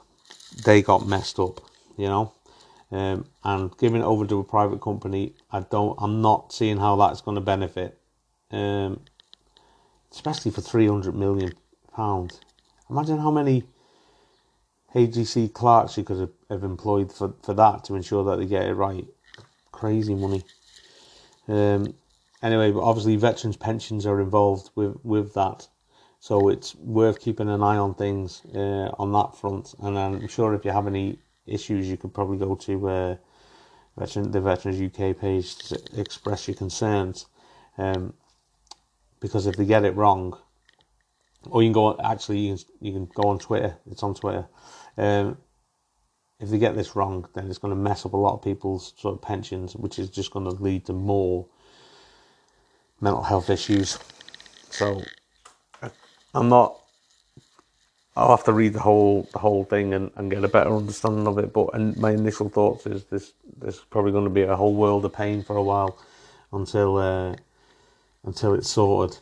they 0.66 0.82
got 0.82 1.08
messed 1.08 1.40
up. 1.40 1.62
You 1.98 2.08
know, 2.08 2.34
um, 2.92 3.26
and 3.44 3.76
giving 3.78 4.02
it 4.02 4.06
over 4.06 4.26
to 4.28 4.40
a 4.40 4.44
private 4.44 4.82
company, 4.82 5.34
I 5.52 5.62
don't. 5.62 5.96
I'm 6.00 6.22
not 6.22 6.52
seeing 6.52 6.78
how 6.78 6.96
that's 6.98 7.22
going 7.22 7.36
to 7.36 7.42
benefit. 7.42 7.98
Um, 8.52 9.02
especially 10.12 10.52
for 10.52 10.62
three 10.62 10.88
hundred 10.88 11.16
million 11.16 11.54
pounds. 11.94 12.40
Imagine 12.90 13.20
how 13.20 13.32
many 13.32 13.64
AGC 14.94 15.54
clerks 15.54 15.98
you 15.98 16.04
could 16.04 16.20
have, 16.20 16.32
have, 16.50 16.64
employed 16.64 17.14
for, 17.14 17.34
for 17.42 17.54
that 17.54 17.86
to 17.86 17.96
ensure 17.96 18.26
that 18.26 18.38
they 18.38 18.46
get 18.46 18.66
it 18.66 18.74
right. 18.74 19.08
Crazy 19.72 20.14
money. 20.14 20.44
Um, 21.48 21.94
anyway, 22.44 22.72
but 22.72 22.82
obviously 22.82 23.16
veterans 23.16 23.56
pensions 23.56 24.06
are 24.06 24.20
involved 24.20 24.70
with 24.76 24.98
with 25.04 25.34
that, 25.36 25.68
so 26.20 26.50
it's 26.50 26.76
worth 26.76 27.22
keeping 27.22 27.50
an 27.50 27.64
eye 27.64 27.78
on 27.78 27.94
things 27.94 28.42
uh, 28.54 28.92
on 29.00 29.14
that 29.14 29.38
front. 29.38 29.74
And 29.80 29.98
I'm 29.98 30.28
sure 30.28 30.54
if 30.54 30.66
you 30.66 30.72
have 30.72 30.88
any 30.88 31.20
issues, 31.46 31.88
you 31.88 31.98
could 31.98 32.14
probably 32.14 32.38
go 32.38 32.56
to 32.56 32.90
uh, 32.90 33.16
veteran, 33.98 34.32
the 34.32 34.42
Veterans 34.42 34.82
UK 34.82 35.18
page 35.18 35.56
to 35.70 35.80
express 35.94 36.48
your 36.48 36.56
concerns. 36.56 37.28
Um, 37.78 38.14
because 39.20 39.48
if 39.48 39.56
they 39.56 39.66
get 39.66 39.86
it 39.86 39.96
wrong, 39.96 40.38
or 41.50 41.64
you 41.64 41.68
can 41.68 41.74
go 41.74 41.98
actually 42.04 42.40
you 42.40 42.56
can, 42.56 42.66
you 42.82 42.92
can 42.92 43.06
go 43.14 43.30
on 43.30 43.40
Twitter. 43.40 43.78
It's 43.90 44.04
on 44.04 44.14
Twitter. 44.14 44.48
Um, 44.98 45.38
if 46.40 46.50
they 46.50 46.58
get 46.58 46.76
this 46.76 46.96
wrong, 46.96 47.28
then 47.36 47.48
it's 47.48 47.60
going 47.60 47.74
to 47.74 47.80
mess 47.80 48.06
up 48.06 48.14
a 48.14 48.18
lot 48.18 48.34
of 48.34 48.42
people's 48.42 48.94
sort 48.98 49.16
of 49.16 49.22
pensions, 49.22 49.76
which 49.76 50.00
is 50.00 50.10
just 50.10 50.32
going 50.32 50.46
to 50.46 50.64
lead 50.64 50.86
to 50.88 50.94
more 50.94 51.46
mental 53.00 53.22
health 53.22 53.50
issues. 53.50 54.00
So 54.72 55.02
I'm 56.34 56.50
not. 56.50 56.81
I'll 58.16 58.30
have 58.32 58.46
to 58.46 58.54
read 58.54 58.74
the 58.74 58.82
whole 58.82 59.30
the 59.34 59.40
whole 59.40 59.64
thing 59.66 59.94
and, 59.94 60.12
and 60.16 60.32
get 60.32 60.44
a 60.44 60.50
better 60.50 60.76
understanding 60.76 61.28
of 61.28 61.38
it. 61.40 61.54
But 61.54 61.70
and 61.74 61.98
my 61.98 62.12
initial 62.12 62.50
thoughts 62.50 62.86
is 62.88 63.06
this: 63.06 63.34
there's 63.60 63.80
probably 63.80 64.12
going 64.12 64.26
to 64.26 64.30
be 64.32 64.44
a 64.44 64.56
whole 64.56 64.76
world 64.76 65.06
of 65.06 65.14
pain 65.14 65.44
for 65.44 65.58
a 65.58 65.64
while 65.64 66.00
until. 66.54 66.98
Uh, 66.98 67.36
until 68.26 68.54
it's 68.54 68.70
sorted, 68.70 69.20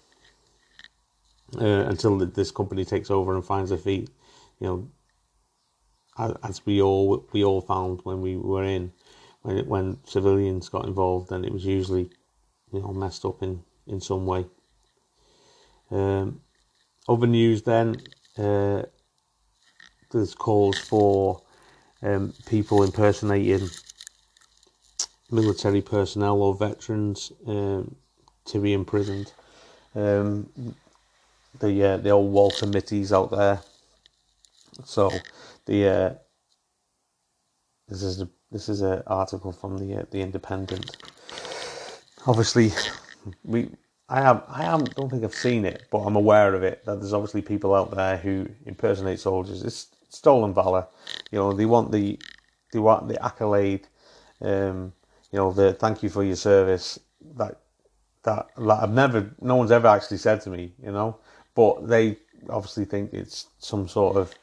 uh, 1.60 1.66
until 1.90 2.18
this 2.18 2.52
company 2.52 2.86
takes 2.86 3.12
over 3.12 3.36
and 3.36 3.46
finds 3.46 3.70
their 3.70 3.80
feet. 3.80 4.10
You 4.60 4.68
know, 4.68 4.90
as 6.44 6.66
we 6.66 6.82
all 6.82 7.26
we 7.32 7.44
all 7.44 7.62
found 7.62 8.02
when 8.04 8.22
we 8.22 8.38
were 8.38 8.64
in, 8.64 8.92
when 9.44 9.58
it, 9.58 9.68
when 9.68 10.00
civilians 10.06 10.70
got 10.70 10.88
involved, 10.88 11.30
then 11.30 11.46
it 11.46 11.54
was 11.54 11.66
usually, 11.66 12.10
you 12.74 12.82
know, 12.82 12.94
messed 12.94 13.26
up 13.26 13.44
in 13.44 13.64
in 13.88 14.02
some 14.02 14.26
way. 14.26 14.46
Um, 15.92 16.42
other 17.08 17.28
news 17.28 17.64
then, 17.64 17.98
uh, 18.40 18.84
there's 20.12 20.34
calls 20.34 20.80
for 20.80 21.42
um, 22.02 22.34
people 22.48 22.84
impersonating 22.84 23.70
military 25.32 25.82
personnel 25.82 26.42
or 26.42 26.56
veterans 26.56 27.32
um, 27.46 27.96
to 28.46 28.60
be 28.60 28.74
imprisoned. 28.74 29.32
Um, 29.96 30.50
the 31.60 31.84
uh, 31.84 31.98
the 31.98 32.10
old 32.12 32.32
Walter 32.32 32.66
Mittys 32.66 33.12
out 33.12 33.32
there. 33.32 33.62
So 34.86 35.12
the 35.66 35.88
uh, 35.88 36.14
this 37.88 38.04
is 38.04 38.22
a, 38.22 38.30
this 38.52 38.70
is 38.70 38.82
an 38.82 39.04
article 39.08 39.52
from 39.52 39.78
the 39.78 40.02
uh, 40.02 40.06
the 40.12 40.22
Independent. 40.22 40.96
Obviously, 42.26 42.72
we 43.44 43.70
I 44.10 44.22
have 44.22 44.44
I 44.48 44.64
haven't 44.64 44.96
don't 44.96 45.10
think 45.10 45.24
I've 45.24 45.34
seen 45.34 45.66
it, 45.66 45.86
but 45.92 46.00
I'm 46.00 46.16
aware 46.16 46.54
of 46.56 46.64
it. 46.64 46.84
That 46.86 47.00
there's 47.00 47.14
obviously 47.14 47.42
people 47.42 47.76
out 47.76 47.92
there 47.96 48.18
who 48.18 48.48
impersonate 48.66 49.20
soldiers. 49.20 49.64
It's 49.64 49.88
stolen 50.10 50.54
valor. 50.54 50.88
You 51.32 51.40
know 51.40 51.54
they 51.54 51.66
want 51.66 51.92
the 51.92 52.20
they 52.74 52.80
want 52.80 53.08
the 53.08 53.24
accolade. 53.24 53.88
Um, 54.42 54.94
you 55.32 55.38
know 55.38 55.52
the 55.52 55.74
thank 55.74 56.02
you 56.04 56.10
for 56.10 56.24
your 56.24 56.36
service. 56.36 57.00
That 57.36 57.60
that 58.24 58.48
like, 58.58 58.82
I've 58.82 58.92
never, 58.92 59.32
no 59.42 59.56
one's 59.56 59.72
ever 59.72 59.88
actually 59.88 60.18
said 60.18 60.42
to 60.42 60.50
me, 60.50 60.74
you 60.84 60.92
know, 60.92 61.18
but 61.56 61.88
they 61.88 62.18
obviously 62.50 62.86
think 62.86 63.14
it's 63.14 63.48
some 63.60 63.88
sort 63.88 64.18
of 64.18 64.34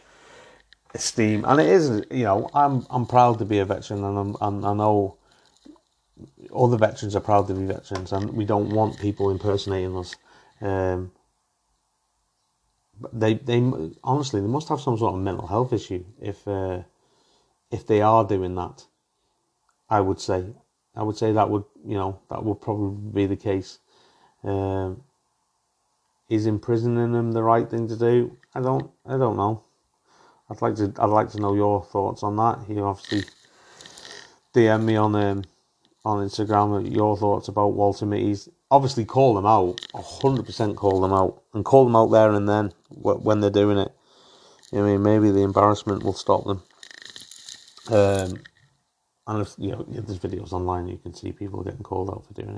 esteem, 0.95 1.45
and 1.47 1.61
it 1.61 1.69
is, 1.69 2.03
you 2.11 2.25
know, 2.25 2.49
I'm 2.55 2.87
I'm 2.91 3.07
proud 3.07 3.39
to 3.41 3.45
be 3.45 3.59
a 3.59 3.65
veteran, 3.65 4.05
and 4.05 4.19
I'm, 4.19 4.37
and 4.41 4.67
I 4.67 4.75
know 4.75 5.17
all 6.51 6.69
the 6.69 6.79
veterans 6.79 7.15
are 7.15 7.21
proud 7.21 7.49
to 7.49 7.55
be 7.55 7.67
veterans, 7.67 8.13
and 8.13 8.33
we 8.33 8.45
don't 8.45 8.71
want 8.71 8.99
people 8.99 9.31
impersonating 9.31 9.97
us. 9.97 10.17
Um, 10.61 11.13
they 13.13 13.35
they 13.35 13.59
honestly 14.03 14.41
they 14.41 14.47
must 14.47 14.69
have 14.69 14.81
some 14.81 14.97
sort 14.97 15.15
of 15.15 15.21
mental 15.21 15.47
health 15.47 15.73
issue 15.73 16.05
if 16.21 16.47
uh, 16.49 16.83
if 17.71 17.87
they 17.87 18.01
are 18.01 18.25
doing 18.25 18.55
that. 18.55 18.87
I 19.91 20.01
would 20.01 20.21
say 20.21 20.47
I 20.95 21.03
would 21.03 21.17
say 21.17 21.33
that 21.33 21.51
would 21.51 21.65
you 21.85 21.95
know 21.95 22.21
that 22.31 22.45
would 22.45 22.61
probably 22.61 23.13
be 23.13 23.27
the 23.27 23.37
case. 23.37 23.79
Um, 24.43 25.03
is 26.29 26.47
imprisoning 26.47 27.13
them 27.13 27.33
the 27.33 27.43
right 27.43 27.69
thing 27.69 27.89
to 27.89 27.97
do? 27.97 28.37
I 28.55 28.61
don't 28.61 28.91
I 29.05 29.17
don't 29.17 29.37
know. 29.37 29.63
I'd 30.49 30.63
like 30.63 30.77
to 30.77 30.93
I'd 30.99 31.11
like 31.11 31.31
to 31.33 31.41
know 31.41 31.55
your 31.55 31.85
thoughts 31.85 32.23
on 32.23 32.37
that. 32.37 32.69
You 32.69 32.85
obviously 32.85 33.25
DM 34.55 34.85
me 34.85 34.97
on 34.97 35.15
um, 35.15 35.45
on 36.07 36.25
Instagram 36.25 36.95
your 36.95 37.17
thoughts 37.17 37.49
about 37.49 37.75
Walter 37.75 38.07
Mitty's. 38.07 38.49
Obviously, 38.71 39.05
call 39.05 39.35
them 39.35 39.45
out. 39.45 39.81
hundred 39.93 40.47
percent, 40.47 40.77
call 40.77 41.01
them 41.01 41.13
out 41.13 41.43
and 41.53 41.65
call 41.65 41.85
them 41.85 41.97
out 41.97 42.13
there 42.13 42.33
and 42.33 42.49
then 42.49 42.73
when 42.91 43.41
they're 43.41 43.51
doing 43.51 43.79
it. 43.79 43.91
I 44.73 44.77
mean, 44.77 45.03
maybe 45.03 45.31
the 45.31 45.43
embarrassment 45.43 46.05
will 46.05 46.13
stop 46.13 46.45
them. 46.45 46.63
Um, 47.89 48.41
and 49.27 49.43
if 49.43 49.55
you 49.59 49.73
know, 49.73 49.85
there's 49.89 50.21
videos 50.21 50.53
online, 50.53 50.87
you 50.87 50.99
can 50.99 51.13
see 51.13 51.33
people 51.33 51.65
getting 51.65 51.83
called 51.83 52.11
out 52.11 52.25
for 52.27 52.35
doing 52.35 52.57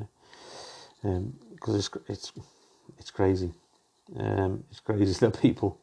it, 1.03 1.33
because 1.55 1.75
um, 1.75 1.77
it's 1.77 1.91
it's 2.09 2.33
it's 2.99 3.11
crazy. 3.11 3.53
Um, 4.17 4.65
it's 4.71 4.81
crazy 4.81 5.13
that 5.21 5.41
people 5.41 5.81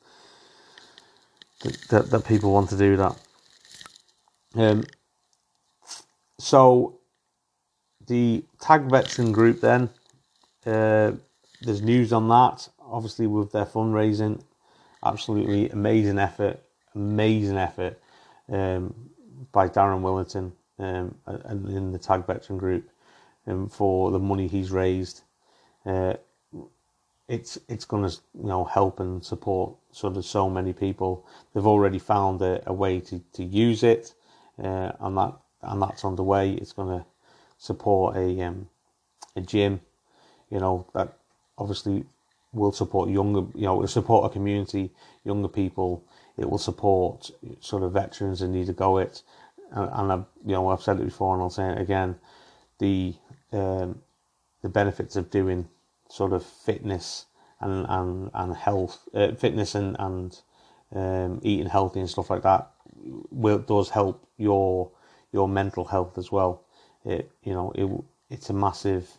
that, 1.89 2.11
that 2.11 2.27
people 2.27 2.53
want 2.53 2.69
to 2.69 2.77
do 2.77 2.95
that. 2.97 3.19
Um, 4.55 4.83
so 6.37 6.99
the 8.07 8.43
tag 8.61 8.83
veteran 8.89 9.31
group 9.31 9.61
then 9.61 9.89
uh, 10.65 11.11
there's 11.61 11.81
news 11.81 12.13
on 12.13 12.27
that 12.29 12.67
obviously 12.81 13.27
with 13.27 13.51
their 13.51 13.65
fundraising 13.65 14.41
absolutely 15.05 15.69
amazing 15.69 16.19
effort 16.19 16.59
amazing 16.95 17.57
effort 17.57 17.99
um, 18.51 18.93
by 19.51 19.67
Darren 19.67 20.01
Willington 20.01 20.51
um, 20.79 21.15
and 21.25 21.69
in 21.69 21.91
the 21.91 21.99
tag 21.99 22.25
veteran 22.25 22.57
group 22.59 22.89
um, 23.47 23.69
for 23.69 24.11
the 24.11 24.19
money 24.19 24.47
he's 24.47 24.71
raised. 24.71 25.21
Uh, 25.85 26.13
it's 27.27 27.57
it's 27.69 27.85
going 27.85 28.07
to 28.09 28.15
you 28.39 28.47
know 28.47 28.63
help 28.65 28.99
and 28.99 29.23
support 29.25 29.75
sort 29.91 30.17
of 30.17 30.25
so 30.25 30.49
many 30.49 30.73
people. 30.73 31.27
They've 31.53 31.65
already 31.65 31.99
found 31.99 32.41
a, 32.41 32.61
a 32.67 32.73
way 32.73 32.99
to, 33.01 33.19
to 33.33 33.43
use 33.43 33.83
it, 33.83 34.13
uh, 34.63 34.91
and 34.99 35.17
that 35.17 35.33
and 35.63 35.81
that's 35.81 36.05
underway. 36.05 36.53
It's 36.53 36.73
going 36.73 36.99
to 36.99 37.05
support 37.65 38.15
a 38.15 38.41
um, 38.41 38.69
a 39.35 39.41
gym, 39.41 39.81
you 40.49 40.59
know 40.59 40.85
that 40.93 41.17
obviously 41.57 42.05
will 42.53 42.71
support 42.71 43.09
younger, 43.09 43.41
you 43.53 43.65
know, 43.65 43.75
will 43.75 43.87
support 43.87 44.25
a 44.25 44.33
community, 44.33 44.91
younger 45.23 45.47
people. 45.47 46.03
It 46.37 46.49
will 46.49 46.57
support 46.57 47.31
sort 47.59 47.83
of 47.83 47.93
veterans 47.93 48.41
in 48.41 48.51
need 48.51 48.67
to 48.67 48.73
go 48.73 48.97
it, 48.97 49.23
and 49.71 50.11
I've 50.11 50.25
you 50.45 50.53
know 50.53 50.69
I've 50.69 50.81
said 50.81 50.99
it 50.99 51.05
before 51.05 51.33
and 51.33 51.41
I'll 51.41 51.49
say 51.49 51.69
it 51.69 51.81
again, 51.81 52.15
the 52.79 53.15
um, 53.51 54.01
the 54.61 54.69
benefits 54.69 55.15
of 55.15 55.29
doing 55.29 55.67
sort 56.09 56.33
of 56.33 56.45
fitness 56.45 57.25
and 57.59 57.85
and 57.89 58.31
and 58.33 58.55
health, 58.55 59.07
uh, 59.13 59.31
fitness 59.33 59.75
and 59.75 59.95
and 59.99 60.39
um, 60.93 61.39
eating 61.43 61.67
healthy 61.67 61.99
and 61.99 62.09
stuff 62.09 62.29
like 62.29 62.43
that 62.43 62.71
will 63.31 63.59
does 63.59 63.89
help 63.89 64.25
your 64.37 64.91
your 65.31 65.47
mental 65.47 65.85
health 65.85 66.17
as 66.17 66.31
well. 66.31 66.64
It 67.05 67.31
you 67.43 67.53
know 67.53 67.71
it 67.75 67.89
it's 68.29 68.49
a 68.49 68.53
massive 68.53 69.09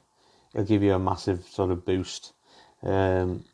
it'll 0.54 0.66
give 0.66 0.82
you 0.82 0.94
a 0.94 0.98
massive 0.98 1.44
sort 1.44 1.70
of 1.70 1.84
boost. 1.84 2.32
Um, 2.82 3.44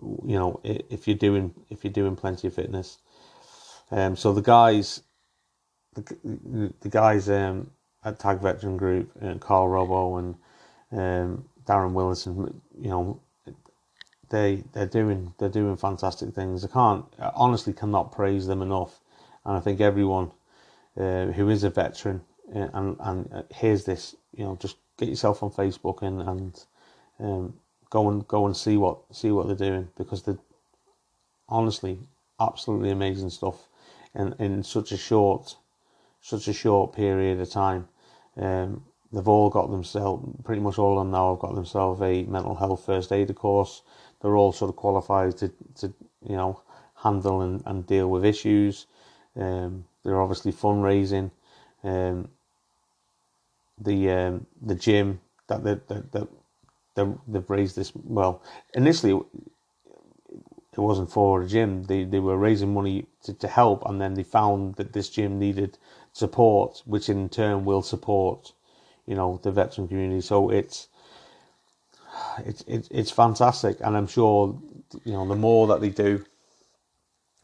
you 0.00 0.38
know 0.38 0.60
if 0.64 1.06
you're 1.08 1.16
doing 1.16 1.54
if 1.70 1.84
you're 1.84 1.92
doing 1.92 2.16
plenty 2.16 2.48
of 2.48 2.54
fitness. 2.54 2.98
Um, 3.90 4.16
so 4.16 4.32
the 4.32 4.42
guys, 4.42 5.02
the, 5.94 6.72
the 6.80 6.88
guys 6.88 7.28
um, 7.28 7.70
at 8.04 8.18
Tag 8.18 8.40
Veteran 8.40 8.76
Group, 8.76 9.10
and 9.20 9.36
uh, 9.36 9.46
Carl 9.46 9.68
Robo 9.68 10.16
and 10.16 10.34
um, 10.92 11.44
Darren 11.64 11.92
Willison, 11.92 12.60
you 12.80 12.88
know, 12.90 13.20
they 14.30 14.64
they're 14.72 14.86
doing 14.86 15.32
they're 15.38 15.48
doing 15.48 15.76
fantastic 15.76 16.34
things. 16.34 16.64
I 16.64 16.68
can't 16.68 17.04
I 17.20 17.30
honestly 17.34 17.72
cannot 17.72 18.12
praise 18.12 18.46
them 18.46 18.62
enough, 18.62 19.00
and 19.44 19.56
I 19.56 19.60
think 19.60 19.80
everyone 19.80 20.32
uh, 20.98 21.26
who 21.26 21.48
is 21.50 21.62
a 21.62 21.70
veteran 21.70 22.22
and 22.52 22.96
and 23.00 23.32
uh, 23.32 23.42
hears 23.54 23.84
this, 23.84 24.14
you 24.36 24.44
know, 24.44 24.56
just 24.60 24.76
get 24.98 25.08
yourself 25.08 25.42
on 25.42 25.50
Facebook 25.50 26.02
and 26.02 26.20
and 26.22 26.64
um, 27.20 27.54
go 27.90 28.08
and 28.10 28.26
go 28.28 28.46
and 28.46 28.56
see 28.56 28.76
what 28.76 28.98
see 29.12 29.30
what 29.30 29.46
they're 29.46 29.68
doing 29.68 29.88
because 29.96 30.22
they're 30.22 30.38
honestly 31.48 31.98
absolutely 32.40 32.90
amazing 32.90 33.30
stuff, 33.30 33.68
in 34.14 34.34
in 34.38 34.62
such 34.62 34.92
a 34.92 34.96
short 34.96 35.56
such 36.20 36.48
a 36.48 36.52
short 36.52 36.94
period 36.94 37.40
of 37.40 37.50
time. 37.50 37.88
Um, 38.36 38.84
they've 39.12 39.28
all 39.28 39.48
got 39.50 39.70
themselves 39.70 40.24
pretty 40.44 40.60
much 40.60 40.78
all 40.78 40.98
of 40.98 41.04
them 41.04 41.12
now 41.12 41.30
have 41.34 41.40
got 41.40 41.54
themselves 41.54 42.00
a 42.00 42.24
mental 42.24 42.56
health 42.56 42.84
first 42.84 43.12
aider 43.12 43.32
course 43.32 43.82
they're 44.24 44.36
all 44.36 44.52
sort 44.52 44.70
of 44.70 44.76
qualified 44.76 45.36
to, 45.36 45.48
to 45.74 45.92
you 46.26 46.34
know 46.34 46.62
handle 46.96 47.42
and, 47.42 47.62
and 47.66 47.86
deal 47.86 48.08
with 48.08 48.24
issues. 48.24 48.86
Um, 49.36 49.84
they're 50.02 50.20
obviously 50.20 50.50
fundraising. 50.50 51.30
Um, 51.84 52.30
the 53.78 54.10
um, 54.10 54.46
the 54.62 54.74
gym 54.74 55.20
that 55.48 55.64
they, 55.64 55.74
that 55.88 56.12
that 56.12 56.28
they, 56.96 57.06
they've 57.28 57.50
raised 57.50 57.76
this 57.76 57.92
well 57.94 58.42
initially 58.74 59.20
it 60.72 60.80
wasn't 60.80 61.10
for 61.10 61.42
a 61.42 61.46
gym. 61.48 61.84
They 61.84 62.04
they 62.04 62.20
were 62.20 62.36
raising 62.38 62.74
money 62.74 63.06
to, 63.24 63.34
to 63.34 63.48
help 63.48 63.84
and 63.86 64.00
then 64.00 64.14
they 64.14 64.24
found 64.24 64.76
that 64.76 64.92
this 64.92 65.10
gym 65.10 65.38
needed 65.38 65.78
support 66.12 66.82
which 66.86 67.08
in 67.08 67.28
turn 67.28 67.64
will 67.64 67.82
support 67.82 68.52
you 69.06 69.14
know 69.14 69.40
the 69.42 69.52
veteran 69.52 69.88
community. 69.88 70.20
So 70.20 70.50
it's 70.50 70.88
it's 72.38 72.64
it's 72.66 72.88
it's 72.90 73.10
fantastic, 73.10 73.78
and 73.80 73.96
I'm 73.96 74.06
sure 74.06 74.58
you 75.04 75.12
know 75.12 75.26
the 75.28 75.36
more 75.36 75.66
that 75.68 75.80
they 75.80 75.90
do, 75.90 76.24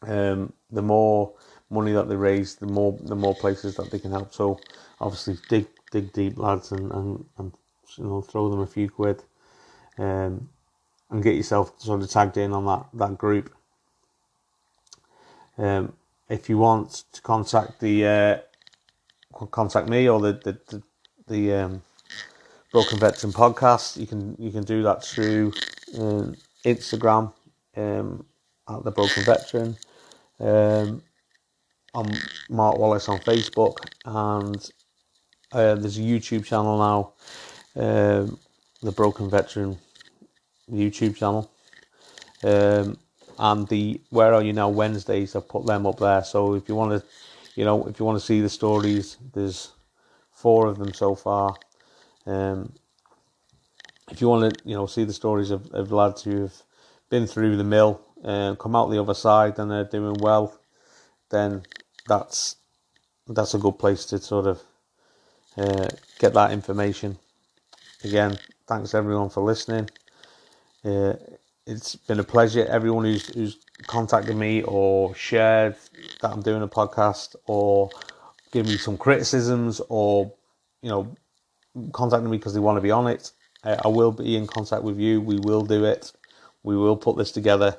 um, 0.03 0.53
the 0.71 0.81
more 0.81 1.33
money 1.71 1.93
that 1.93 2.09
they 2.09 2.15
raise, 2.15 2.55
the 2.55 2.67
more 2.67 2.97
the 3.01 3.15
more 3.15 3.35
places 3.35 3.75
that 3.75 3.91
they 3.91 3.99
can 3.99 4.11
help. 4.11 4.33
So 4.33 4.59
obviously, 4.99 5.37
dig 5.49 5.67
dig 5.91 6.13
deep, 6.13 6.37
lads, 6.37 6.71
and 6.71 6.91
and, 6.91 7.25
and 7.37 7.53
you 7.97 8.05
know 8.05 8.21
throw 8.21 8.49
them 8.49 8.61
a 8.61 8.67
few 8.67 8.89
quid, 8.89 9.23
um, 9.97 10.49
and 11.09 11.23
get 11.23 11.35
yourself 11.35 11.73
sort 11.79 12.01
of 12.01 12.09
tagged 12.09 12.37
in 12.37 12.53
on 12.53 12.65
that 12.65 12.87
that 12.93 13.17
group. 13.17 13.53
Um, 15.57 15.93
if 16.29 16.49
you 16.49 16.57
want 16.57 17.03
to 17.13 17.21
contact 17.21 17.79
the 17.81 18.05
uh, 18.05 18.37
contact 19.47 19.89
me 19.89 20.09
or 20.09 20.19
the 20.21 20.33
the 20.33 20.59
the, 20.69 20.83
the 21.27 21.53
um, 21.53 21.81
Broken 22.71 22.99
Veteran 22.99 23.33
podcast. 23.33 23.97
You 23.97 24.07
can 24.07 24.35
you 24.39 24.51
can 24.51 24.63
do 24.63 24.83
that 24.83 25.03
through 25.03 25.53
um, 25.99 26.35
Instagram 26.65 27.33
um, 27.75 28.25
at 28.69 28.83
the 28.83 28.91
Broken 28.91 29.23
Veteran. 29.23 29.77
I'm 31.93 32.09
Mark 32.49 32.77
Wallace 32.77 33.09
on 33.09 33.19
Facebook, 33.19 33.75
and 34.05 34.55
uh, 35.51 35.75
there's 35.75 35.97
a 35.97 36.01
YouTube 36.01 36.45
channel 36.45 36.77
now, 37.75 37.83
um, 37.83 38.39
the 38.81 38.93
Broken 38.93 39.29
Veteran 39.29 39.77
YouTube 40.71 41.17
channel. 41.17 41.51
Um, 42.45 42.97
and 43.37 43.67
the 43.67 43.99
Where 44.09 44.33
Are 44.33 44.41
You 44.41 44.53
Now 44.53 44.69
Wednesdays, 44.69 45.35
I've 45.35 45.49
put 45.49 45.65
them 45.65 45.85
up 45.85 45.99
there. 45.99 46.23
So 46.23 46.53
if 46.53 46.69
you 46.69 46.75
want 46.75 46.91
to, 46.93 47.05
you 47.55 47.65
know, 47.65 47.85
if 47.87 47.99
you 47.99 48.05
want 48.05 48.17
to 48.17 48.25
see 48.25 48.39
the 48.39 48.47
stories, 48.47 49.17
there's 49.33 49.73
four 50.31 50.67
of 50.67 50.77
them 50.77 50.93
so 50.93 51.13
far. 51.13 51.55
Um, 52.25 52.71
if 54.09 54.21
you 54.21 54.29
want 54.29 54.53
to, 54.53 54.61
you 54.63 54.75
know, 54.75 54.85
see 54.85 55.03
the 55.03 55.11
stories 55.11 55.51
of, 55.51 55.69
of 55.73 55.91
lads 55.91 56.23
who've 56.23 56.63
been 57.09 57.27
through 57.27 57.57
the 57.57 57.65
mill 57.65 57.99
and 58.23 58.57
come 58.57 58.77
out 58.77 58.89
the 58.91 59.01
other 59.01 59.13
side 59.13 59.59
and 59.59 59.69
they're 59.69 59.83
doing 59.83 60.15
well, 60.21 60.57
then 61.31 61.63
that's 62.07 62.57
that's 63.27 63.53
a 63.53 63.57
good 63.59 63.77
place 63.79 64.05
to 64.05 64.19
sort 64.19 64.47
of 64.47 64.61
uh, 65.57 65.87
get 66.19 66.33
that 66.33 66.51
information. 66.51 67.17
Again, 68.03 68.37
thanks 68.67 68.93
everyone 68.93 69.29
for 69.29 69.43
listening. 69.43 69.89
Uh, 70.83 71.13
it's 71.67 71.95
been 71.95 72.19
a 72.19 72.23
pleasure. 72.23 72.65
Everyone 72.65 73.05
who's 73.05 73.27
who's 73.33 73.57
contacted 73.87 74.35
me 74.35 74.63
or 74.63 75.13
shared 75.15 75.75
that 76.21 76.31
I'm 76.31 76.41
doing 76.41 76.63
a 76.63 76.67
podcast 76.67 77.35
or 77.45 77.89
give 78.51 78.65
me 78.65 78.77
some 78.77 78.97
criticisms 78.97 79.81
or 79.89 80.33
you 80.81 80.89
know 80.89 81.15
contacting 81.93 82.29
me 82.29 82.37
because 82.37 82.53
they 82.53 82.59
want 82.59 82.77
to 82.77 82.81
be 82.81 82.91
on 82.91 83.07
it. 83.07 83.31
Uh, 83.63 83.77
I 83.85 83.87
will 83.87 84.11
be 84.11 84.35
in 84.35 84.47
contact 84.47 84.83
with 84.83 84.99
you. 84.99 85.21
We 85.21 85.37
will 85.39 85.61
do 85.61 85.85
it. 85.85 86.11
We 86.63 86.75
will 86.75 86.97
put 86.97 87.17
this 87.17 87.31
together. 87.31 87.77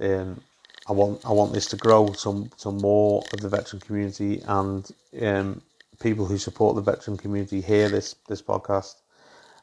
Um, 0.00 0.40
I 0.88 0.92
want 0.92 1.24
I 1.24 1.32
want 1.32 1.52
this 1.52 1.66
to 1.66 1.76
grow 1.76 2.12
some 2.12 2.50
some 2.56 2.78
more 2.78 3.22
of 3.32 3.40
the 3.40 3.48
veteran 3.48 3.80
community 3.80 4.42
and 4.46 4.90
um, 5.20 5.62
people 6.00 6.26
who 6.26 6.38
support 6.38 6.74
the 6.74 6.82
veteran 6.82 7.16
community 7.16 7.60
hear 7.60 7.88
this 7.88 8.16
this 8.28 8.42
podcast 8.42 8.96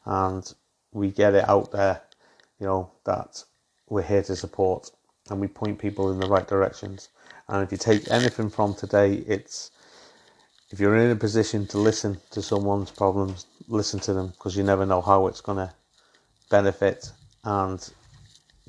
and 0.05 0.53
we 0.91 1.12
get 1.12 1.36
it 1.36 1.47
out 1.47 1.71
there. 1.71 2.01
You 2.60 2.67
know 2.67 2.91
that 3.05 3.43
we're 3.89 4.01
here 4.01 4.23
to 4.23 4.36
support 4.36 4.91
and 5.29 5.39
we 5.39 5.47
point 5.47 5.79
people 5.79 6.12
in 6.12 6.19
the 6.19 6.27
right 6.27 6.47
directions. 6.47 7.10
And 7.47 7.63
if 7.63 7.71
you 7.71 7.77
take 7.77 8.10
anything 8.12 8.49
from 8.49 8.73
today, 8.73 9.13
it's 9.27 9.71
if 10.71 10.79
you're 10.79 10.95
in 10.97 11.12
a 11.12 11.15
position 11.15 11.65
to 11.67 11.77
listen 11.79 12.19
to 12.32 12.41
someone's 12.41 12.91
problems, 12.91 13.47
listen 13.67 13.99
to 14.01 14.13
them 14.13 14.27
because 14.27 14.55
you 14.55 14.63
never 14.63 14.86
know 14.86 15.01
how 15.01 15.27
it's 15.27 15.41
going 15.41 15.58
to 15.58 15.73
benefit 16.49 17.12
and 17.43 17.91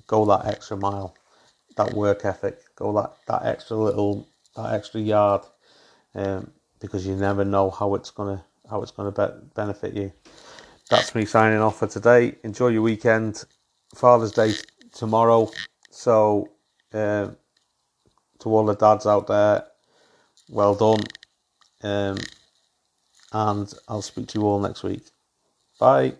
go 0.07 0.25
that 0.27 0.47
extra 0.47 0.77
mile, 0.77 1.15
that 1.85 1.95
work 1.95 2.25
ethic, 2.25 2.59
go 2.77 2.93
that, 2.95 3.15
that 3.27 3.47
extra 3.47 3.77
little, 3.77 4.29
that 4.57 4.75
extra 4.75 5.01
yard, 5.01 5.43
um, 6.15 6.51
because 6.81 7.07
you 7.07 7.17
never 7.17 7.45
know 7.45 7.71
how 7.71 7.95
it's 7.95 8.11
to 8.39 8.45
how 8.69 8.83
it's 8.83 8.93
to 9.13 9.29
be- 9.29 9.47
benefit 9.55 9.95
you. 9.95 10.13
That's 10.91 11.15
me 11.15 11.25
signing 11.25 11.61
off 11.61 11.79
for 11.79 11.87
today. 11.87 12.37
Enjoy 12.45 12.69
your 12.69 12.83
weekend. 12.83 13.45
Father's 13.95 14.33
Day 14.33 14.55
tomorrow, 14.93 15.51
so 15.91 16.49
um, 16.93 17.37
to 18.41 18.49
all 18.49 18.67
the 18.67 18.75
dads 18.75 19.07
out 19.07 19.27
there, 19.27 19.65
well 20.49 20.75
done. 20.75 21.05
Um, 21.83 22.19
and 23.33 23.73
I'll 23.89 24.03
speak 24.03 24.29
to 24.29 24.41
you 24.41 24.47
all 24.47 24.61
next 24.61 24.83
week. 24.83 25.03
Bye. 25.79 26.15